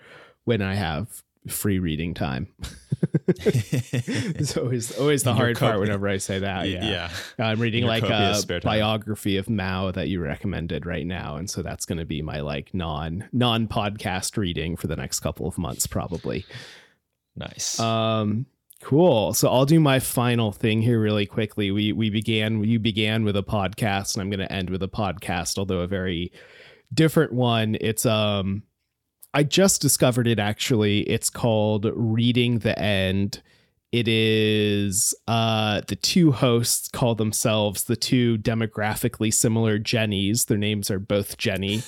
when 0.45 0.63
I 0.63 0.75
have 0.75 1.23
free 1.49 1.79
reading 1.79 2.15
time. 2.15 2.49
it's 3.29 4.57
always 4.57 4.97
always 4.99 5.23
the 5.23 5.35
hard 5.35 5.59
part 5.59 5.79
whenever 5.81 6.09
I 6.09 6.19
say 6.19 6.39
that. 6.41 6.69
Yeah, 6.69 6.85
yeah. 7.39 7.47
I'm 7.47 7.61
reading 7.61 7.85
like 7.85 8.03
a 8.03 8.41
biography 8.63 9.37
of 9.37 9.49
Mao 9.49 9.91
that 9.93 10.09
you 10.09 10.21
recommended 10.21 10.87
right 10.87 11.07
now, 11.07 11.37
and 11.37 11.49
so 11.49 11.63
that's 11.63 11.87
going 11.87 11.99
to 11.99 12.05
be 12.05 12.23
my 12.23 12.41
like 12.41 12.73
non 12.75 13.29
non 13.33 13.69
podcast 13.69 14.37
reading 14.37 14.77
for 14.77 14.87
the 14.87 14.97
next 14.97 15.21
couple 15.21 15.47
of 15.47 15.59
months, 15.59 15.87
probably. 15.87 16.45
Nice. 17.37 17.79
Um, 17.81 18.47
cool. 18.83 19.35
So 19.35 19.49
I'll 19.49 19.67
do 19.67 19.81
my 19.81 20.01
final 20.01 20.53
thing 20.53 20.83
here 20.83 21.01
really 21.01 21.27
quickly. 21.27 21.71
We 21.71 21.93
we 21.93 22.11
began 22.11 22.65
you 22.65 22.79
began 22.79 23.25
with 23.25 23.37
a 23.37 23.43
podcast, 23.43 24.15
and 24.15 24.23
I'm 24.23 24.31
going 24.31 24.47
to 24.47 24.53
end 24.53 24.71
with 24.71 24.83
a 24.83 24.89
podcast, 24.89 25.59
although 25.59 25.81
a 25.81 25.87
very 25.87 26.33
different 26.93 27.33
one. 27.33 27.77
It's 27.81 28.07
um 28.07 28.63
I 29.35 29.43
just 29.43 29.83
discovered 29.83 30.29
it 30.29 30.39
actually. 30.39 31.01
It's 31.01 31.29
called 31.29 31.91
Reading 31.93 32.61
the 32.61 32.79
End. 32.79 33.43
It 33.91 34.07
is 34.07 35.13
uh, 35.27 35.83
the 35.87 35.97
two 35.97 36.33
hosts 36.33 36.89
call 36.89 37.17
themselves 37.17 37.85
the 37.85 37.97
two 37.97 38.39
demographically 38.39 39.35
similar 39.35 39.79
Jennys. 39.79 40.47
Their 40.47 40.59
names 40.59 40.89
are 40.91 41.01
both 41.01 41.37
Jenny. 41.37 41.83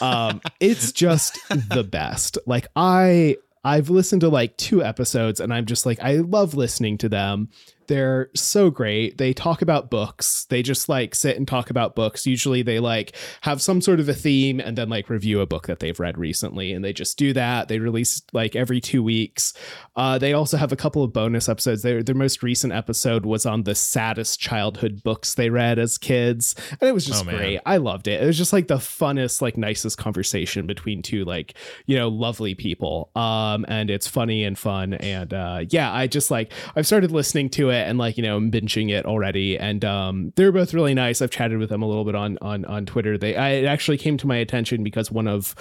Um, 0.00 0.40
it's 0.60 0.90
just 0.90 1.38
the 1.48 1.84
best. 1.84 2.36
Like 2.46 2.66
I 2.74 3.36
I've 3.64 3.88
listened 3.88 4.22
to 4.22 4.28
like 4.28 4.56
two 4.56 4.82
episodes 4.82 5.38
and 5.38 5.54
I'm 5.54 5.66
just 5.66 5.86
like 5.86 6.00
I 6.00 6.16
love 6.16 6.54
listening 6.54 6.98
to 6.98 7.08
them 7.08 7.48
they're 7.92 8.30
so 8.34 8.70
great. 8.70 9.18
They 9.18 9.34
talk 9.34 9.60
about 9.60 9.90
books. 9.90 10.46
They 10.48 10.62
just 10.62 10.88
like 10.88 11.14
sit 11.14 11.36
and 11.36 11.46
talk 11.46 11.68
about 11.68 11.94
books. 11.94 12.26
Usually 12.26 12.62
they 12.62 12.80
like 12.80 13.14
have 13.42 13.60
some 13.60 13.82
sort 13.82 14.00
of 14.00 14.08
a 14.08 14.14
theme 14.14 14.60
and 14.60 14.78
then 14.78 14.88
like 14.88 15.10
review 15.10 15.42
a 15.42 15.46
book 15.46 15.66
that 15.66 15.80
they've 15.80 16.00
read 16.00 16.16
recently. 16.16 16.72
And 16.72 16.82
they 16.82 16.94
just 16.94 17.18
do 17.18 17.34
that. 17.34 17.68
They 17.68 17.78
release 17.78 18.22
like 18.32 18.56
every 18.56 18.80
two 18.80 19.02
weeks. 19.02 19.52
Uh, 19.94 20.16
they 20.16 20.32
also 20.32 20.56
have 20.56 20.72
a 20.72 20.76
couple 20.76 21.04
of 21.04 21.12
bonus 21.12 21.50
episodes. 21.50 21.82
Their, 21.82 22.02
their 22.02 22.14
most 22.14 22.42
recent 22.42 22.72
episode 22.72 23.26
was 23.26 23.44
on 23.44 23.64
the 23.64 23.74
saddest 23.74 24.40
childhood 24.40 25.02
books 25.02 25.34
they 25.34 25.50
read 25.50 25.78
as 25.78 25.98
kids. 25.98 26.54
And 26.80 26.88
it 26.88 26.94
was 26.94 27.04
just 27.04 27.26
oh, 27.26 27.28
great. 27.28 27.60
I 27.66 27.76
loved 27.76 28.08
it. 28.08 28.22
It 28.22 28.26
was 28.26 28.38
just 28.38 28.54
like 28.54 28.68
the 28.68 28.76
funnest, 28.76 29.42
like 29.42 29.58
nicest 29.58 29.98
conversation 29.98 30.66
between 30.66 31.02
two 31.02 31.26
like, 31.26 31.52
you 31.84 31.98
know, 31.98 32.08
lovely 32.08 32.54
people. 32.54 33.10
Um, 33.14 33.66
and 33.68 33.90
it's 33.90 34.08
funny 34.08 34.44
and 34.44 34.58
fun. 34.58 34.94
And 34.94 35.34
uh, 35.34 35.64
yeah, 35.68 35.92
I 35.92 36.06
just 36.06 36.30
like, 36.30 36.50
I've 36.74 36.86
started 36.86 37.10
listening 37.10 37.50
to 37.50 37.68
it 37.68 37.81
and 37.86 37.98
like, 37.98 38.16
you 38.16 38.22
know, 38.22 38.36
I'm 38.36 38.50
binging 38.50 38.90
it 38.90 39.06
already. 39.06 39.58
And 39.58 39.84
um, 39.84 40.32
they're 40.36 40.52
both 40.52 40.74
really 40.74 40.94
nice. 40.94 41.22
I've 41.22 41.30
chatted 41.30 41.58
with 41.58 41.68
them 41.68 41.82
a 41.82 41.86
little 41.86 42.04
bit 42.04 42.14
on, 42.14 42.38
on, 42.40 42.64
on 42.64 42.86
Twitter. 42.86 43.18
They, 43.18 43.36
I, 43.36 43.50
it 43.50 43.64
actually 43.66 43.98
came 43.98 44.16
to 44.18 44.26
my 44.26 44.36
attention 44.36 44.82
because 44.82 45.10
one 45.10 45.28
of 45.28 45.54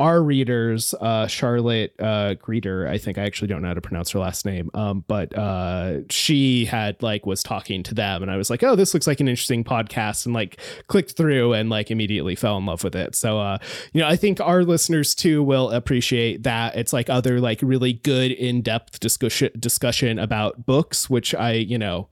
our 0.00 0.22
readers, 0.22 0.92
uh, 1.00 1.26
Charlotte 1.28 1.94
uh, 2.00 2.34
Greeter, 2.34 2.88
I 2.88 2.98
think 2.98 3.16
I 3.16 3.22
actually 3.22 3.48
don't 3.48 3.62
know 3.62 3.68
how 3.68 3.74
to 3.74 3.80
pronounce 3.80 4.10
her 4.10 4.18
last 4.18 4.44
name, 4.44 4.68
um, 4.74 5.04
but 5.06 5.36
uh, 5.38 6.00
she 6.10 6.64
had 6.64 7.00
like 7.00 7.24
was 7.26 7.44
talking 7.44 7.84
to 7.84 7.94
them, 7.94 8.20
and 8.20 8.30
I 8.30 8.36
was 8.36 8.50
like, 8.50 8.64
oh, 8.64 8.74
this 8.74 8.92
looks 8.92 9.06
like 9.06 9.20
an 9.20 9.28
interesting 9.28 9.62
podcast, 9.62 10.26
and 10.26 10.34
like 10.34 10.60
clicked 10.88 11.16
through 11.16 11.52
and 11.52 11.70
like 11.70 11.92
immediately 11.92 12.34
fell 12.34 12.58
in 12.58 12.66
love 12.66 12.82
with 12.82 12.96
it. 12.96 13.14
So, 13.14 13.38
uh, 13.38 13.58
you 13.92 14.00
know, 14.00 14.08
I 14.08 14.16
think 14.16 14.40
our 14.40 14.64
listeners 14.64 15.14
too 15.14 15.44
will 15.44 15.70
appreciate 15.70 16.42
that. 16.42 16.74
It's 16.74 16.92
like 16.92 17.08
other 17.08 17.40
like 17.40 17.60
really 17.62 17.92
good 17.92 18.32
in 18.32 18.62
depth 18.62 18.98
discussion 18.98 19.50
discussion 19.60 20.18
about 20.18 20.66
books, 20.66 21.08
which 21.08 21.36
I, 21.36 21.52
you 21.52 21.78
know, 21.78 22.08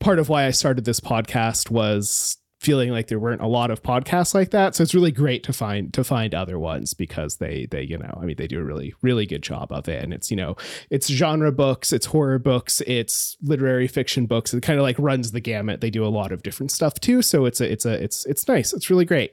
part 0.00 0.18
of 0.18 0.28
why 0.28 0.46
I 0.46 0.50
started 0.50 0.84
this 0.84 1.00
podcast 1.00 1.70
was 1.70 2.38
feeling 2.66 2.90
like 2.90 3.06
there 3.06 3.20
weren't 3.20 3.40
a 3.40 3.46
lot 3.46 3.70
of 3.70 3.80
podcasts 3.80 4.34
like 4.34 4.50
that. 4.50 4.74
So 4.74 4.82
it's 4.82 4.92
really 4.92 5.12
great 5.12 5.44
to 5.44 5.52
find 5.52 5.94
to 5.94 6.02
find 6.02 6.34
other 6.34 6.58
ones 6.58 6.94
because 6.94 7.36
they 7.36 7.66
they 7.70 7.82
you 7.82 7.96
know 7.96 8.18
i 8.20 8.24
mean 8.24 8.34
they 8.36 8.48
do 8.48 8.58
a 8.58 8.64
really 8.64 8.92
really 9.02 9.24
good 9.24 9.42
job 9.42 9.70
of 9.70 9.88
it. 9.88 10.02
And 10.02 10.12
it's 10.12 10.32
you 10.32 10.36
know 10.36 10.56
it's 10.90 11.06
genre 11.06 11.52
books 11.52 11.92
it's 11.92 12.06
horror 12.06 12.40
books 12.40 12.82
it's 12.84 13.36
literary 13.40 13.86
fiction 13.86 14.26
books. 14.26 14.52
It 14.52 14.64
kind 14.64 14.80
of 14.80 14.82
like 14.82 14.98
runs 14.98 15.30
the 15.30 15.38
gamut. 15.38 15.80
They 15.80 15.90
do 15.90 16.04
a 16.04 16.08
lot 16.08 16.32
of 16.32 16.42
different 16.42 16.72
stuff 16.72 16.98
too. 16.98 17.22
So 17.22 17.44
it's 17.44 17.60
a 17.60 17.70
it's 17.70 17.86
a 17.86 18.02
it's 18.02 18.26
it's 18.26 18.48
nice. 18.48 18.72
It's 18.72 18.90
really 18.90 19.04
great 19.04 19.32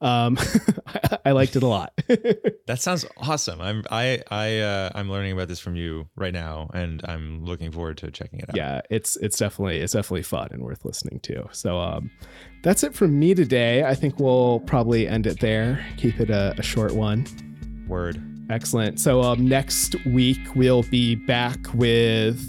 um 0.00 0.38
I, 1.24 1.32
liked 1.32 1.56
it 1.56 1.62
a 1.62 1.66
lot. 1.66 1.92
That 2.66 2.80
sounds 2.80 3.04
awesome. 3.16 3.60
I'm 3.60 3.84
i 3.92 4.20
i 4.28 4.58
uh 4.58 4.90
i'm 4.92 5.08
learning 5.08 5.30
about 5.30 5.46
this 5.46 5.60
from 5.60 5.76
you 5.76 6.08
right 6.16 6.32
now 6.32 6.68
and 6.74 7.00
i'm 7.06 7.44
looking 7.44 7.70
forward 7.70 7.96
to 7.98 8.10
checking 8.10 8.40
it 8.40 8.50
out. 8.50 8.56
Yeah 8.56 8.80
it's 8.90 9.16
it's 9.18 9.38
definitely 9.38 9.78
it's 9.78 9.92
definitely 9.92 10.24
fun 10.24 10.48
and 10.50 10.62
worth 10.62 10.84
listening 10.84 11.20
to. 11.20 11.48
So 11.52 11.78
um 11.78 12.10
that's 12.64 12.82
it 12.82 12.92
from 12.92 13.16
me 13.18 13.34
today. 13.34 13.84
I 13.84 13.94
think 13.94 14.18
we'll 14.18 14.60
probably 14.60 15.06
end 15.06 15.28
it 15.28 15.38
there. 15.38 15.84
Keep 15.96 16.18
it 16.18 16.30
a, 16.30 16.54
a 16.58 16.62
short 16.62 16.92
one. 16.92 17.24
Word. 17.86 18.20
Excellent. 18.50 18.98
So 18.98 19.22
um 19.22 19.46
next 19.48 19.94
week 20.06 20.40
we'll 20.56 20.82
be 20.84 21.14
back 21.14 21.58
with 21.72 22.42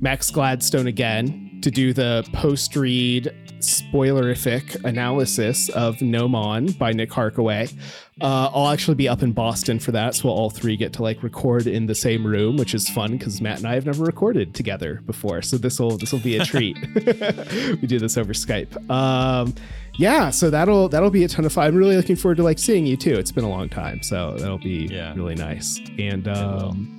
max 0.00 0.30
gladstone 0.30 0.86
again 0.86 1.58
to 1.62 1.70
do 1.72 1.92
the 1.92 2.24
post 2.32 2.76
read 2.76 3.34
spoilerific 3.58 4.84
analysis 4.84 5.68
of 5.70 6.00
Gnomon 6.00 6.72
by 6.72 6.92
Nick 6.92 7.10
Harkaway. 7.10 7.72
Uh, 8.20 8.50
I'll 8.52 8.68
actually 8.68 8.94
be 8.94 9.08
up 9.08 9.22
in 9.22 9.32
Boston 9.32 9.78
for 9.78 9.92
that, 9.92 10.14
so 10.14 10.28
we'll 10.28 10.34
all 10.34 10.48
three 10.48 10.76
get 10.76 10.92
to 10.94 11.02
like 11.02 11.22
record 11.22 11.66
in 11.66 11.86
the 11.86 11.94
same 11.94 12.26
room, 12.26 12.56
which 12.56 12.74
is 12.74 12.88
fun 12.88 13.18
because 13.18 13.40
Matt 13.40 13.58
and 13.58 13.66
I 13.66 13.74
have 13.74 13.84
never 13.84 14.04
recorded 14.04 14.54
together 14.54 15.02
before. 15.04 15.42
So 15.42 15.58
this 15.58 15.78
will 15.78 15.98
this 15.98 16.12
will 16.12 16.20
be 16.20 16.36
a 16.36 16.44
treat. 16.44 16.78
we 16.94 17.86
do 17.86 17.98
this 17.98 18.16
over 18.16 18.32
Skype. 18.32 18.90
Um, 18.90 19.54
yeah, 19.98 20.30
so 20.30 20.48
that'll 20.48 20.88
that'll 20.88 21.10
be 21.10 21.24
a 21.24 21.28
ton 21.28 21.44
of 21.44 21.52
fun. 21.52 21.66
I'm 21.66 21.76
really 21.76 21.96
looking 21.96 22.16
forward 22.16 22.36
to 22.36 22.42
like 22.42 22.58
seeing 22.58 22.86
you 22.86 22.96
too. 22.96 23.14
It's 23.14 23.32
been 23.32 23.44
a 23.44 23.50
long 23.50 23.68
time, 23.68 24.02
so 24.02 24.34
that'll 24.38 24.58
be 24.58 24.88
yeah. 24.90 25.14
really 25.14 25.34
nice. 25.34 25.78
And 25.98 26.26
um, 26.26 26.95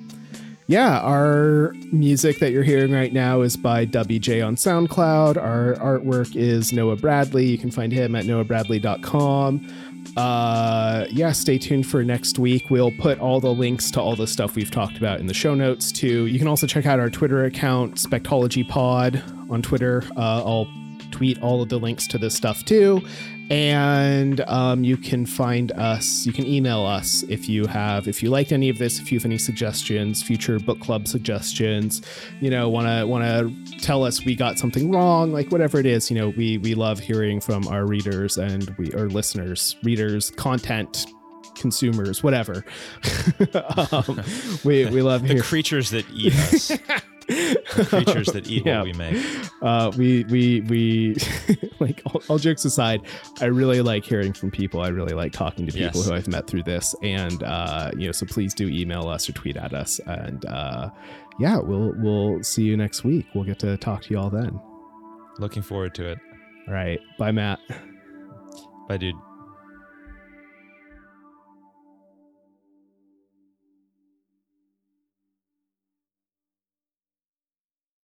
yeah, 0.67 0.99
our 0.99 1.73
music 1.93 2.39
that 2.39 2.51
you're 2.51 2.63
hearing 2.63 2.91
right 2.91 3.13
now 3.13 3.41
is 3.41 3.56
by 3.56 3.86
Dubby 3.86 4.19
J 4.19 4.41
on 4.41 4.58
SoundCloud. 4.58 5.38
Our 5.38 5.75
artwork 5.75 6.36
is 6.36 6.73
Noah 6.73 6.97
Bradley. 6.97 7.45
You 7.45 7.58
can 7.58 7.71
find 7.71 7.91
him 7.91 8.15
at 8.15 8.25
noahbradley.com. 8.25 9.73
Uh, 10.17 11.06
yeah, 11.10 11.32
stay 11.32 11.58
tuned 11.58 11.88
for 11.88 12.03
next 12.03 12.38
week. 12.38 12.69
We'll 12.69 12.91
put 12.91 13.19
all 13.19 13.39
the 13.39 13.53
links 13.53 13.91
to 13.91 14.01
all 14.01 14.17
the 14.17 14.27
stuff 14.27 14.56
we've 14.56 14.71
talked 14.71 14.97
about 14.97 15.21
in 15.21 15.27
the 15.27 15.34
show 15.34 15.56
notes 15.56 15.91
too. 15.91 16.25
You 16.25 16.38
can 16.38 16.49
also 16.49 16.67
check 16.67 16.86
out 16.86 16.99
our 16.99 17.10
Twitter 17.10 17.45
account, 17.45 17.95
Spectology 17.95 18.67
Pod 18.67 19.23
on 19.49 19.62
Twitter. 19.62 20.03
Uh, 20.17 20.43
I'll 20.43 20.67
tweet 21.12 21.41
all 21.41 21.62
of 21.62 21.69
the 21.69 21.77
links 21.77 22.08
to 22.08 22.17
this 22.17 22.36
stuff 22.36 22.65
too 22.65 23.01
and 23.49 24.41
um, 24.41 24.83
you 24.83 24.97
can 24.97 25.25
find 25.25 25.71
us 25.73 26.25
you 26.25 26.33
can 26.33 26.45
email 26.45 26.86
us 26.86 27.23
if 27.29 27.47
you 27.47 27.65
have 27.65 28.07
if 28.07 28.21
you 28.21 28.29
liked 28.29 28.51
any 28.51 28.69
of 28.69 28.77
this 28.77 28.99
if 28.99 29.12
you 29.12 29.17
have 29.17 29.25
any 29.25 29.38
suggestions 29.38 30.21
future 30.21 30.60
book 30.60 30.79
club 30.79 31.07
suggestions 31.07 32.01
you 32.41 32.49
know 32.49 32.67
want 32.67 32.88
to 32.88 33.05
want 33.05 33.23
to 33.23 33.77
tell 33.79 34.03
us 34.03 34.25
we 34.25 34.36
got 34.36 34.57
something 34.57 34.91
wrong 34.91 35.31
like 35.31 35.51
whatever 35.51 35.79
it 35.79 35.86
is 35.86 36.12
you 36.12 36.17
know 36.17 36.29
we 36.29 36.57
we 36.57 36.75
love 36.75 36.99
hearing 36.99 37.39
from 37.39 37.67
our 37.67 37.86
readers 37.86 38.38
and 38.38 38.75
we 38.77 38.91
our 38.93 39.07
listeners 39.07 39.75
readers 39.83 40.29
content 40.31 41.05
consumers 41.57 42.23
whatever. 42.23 42.63
Um, 43.91 44.21
we 44.63 44.86
we 44.86 45.01
love 45.01 45.27
the 45.27 45.41
creatures 45.41 45.91
that 45.91 46.05
eat 46.12 46.33
us 46.36 46.71
creatures 47.28 48.28
that 48.28 48.48
eat 48.50 48.66
yeah. 48.66 48.78
what 48.78 48.86
we 48.86 48.94
make. 48.94 49.26
Uh, 49.62 49.92
we 49.98 50.24
we 50.26 50.62
we 50.62 51.16
like 51.80 52.02
all, 52.06 52.22
all, 52.28 52.38
jokes 52.38 52.66
aside, 52.66 53.02
I 53.42 53.46
really 53.46 53.82
like 53.82 54.06
hearing 54.06 54.34
from 54.34 54.52
people. 54.52 54.82
I 54.82 54.90
really 54.90 55.13
like 55.13 55.34
talking 55.34 55.66
to 55.66 55.72
people 55.72 56.00
yes. 56.02 56.08
who 56.08 56.13
I've 56.13 56.28
met 56.28 56.48
through 56.48 56.63
this, 56.63 56.96
and 57.02 57.44
uh, 57.44 57.92
you 57.98 58.06
know, 58.06 58.12
so 58.12 58.26
please 58.26 58.54
do 58.54 58.68
email 58.68 59.08
us 59.08 59.30
or 59.30 59.34
tweet 59.34 59.58
at 59.58 59.74
us, 59.74 60.00
and 60.06 60.46
uh, 60.46 60.90
yeah, 61.40 61.58
we'll 61.58 61.94
we'll 61.98 62.44
see 62.44 62.63
you 62.63 62.78
next 62.78 63.04
week. 63.04 63.26
We'll 63.34 63.46
get 63.46 63.60
to 63.60 63.78
talk 63.78 64.04
to 64.04 64.10
you 64.10 64.20
all 64.20 64.30
then. 64.30 64.60
Looking 65.40 65.62
forward 65.62 65.94
to 65.96 66.12
it. 66.12 66.20
All 66.68 66.74
right, 66.74 67.00
bye, 67.18 67.32
Matt. 67.32 67.60
Bye, 68.88 68.98
dude. 68.98 69.16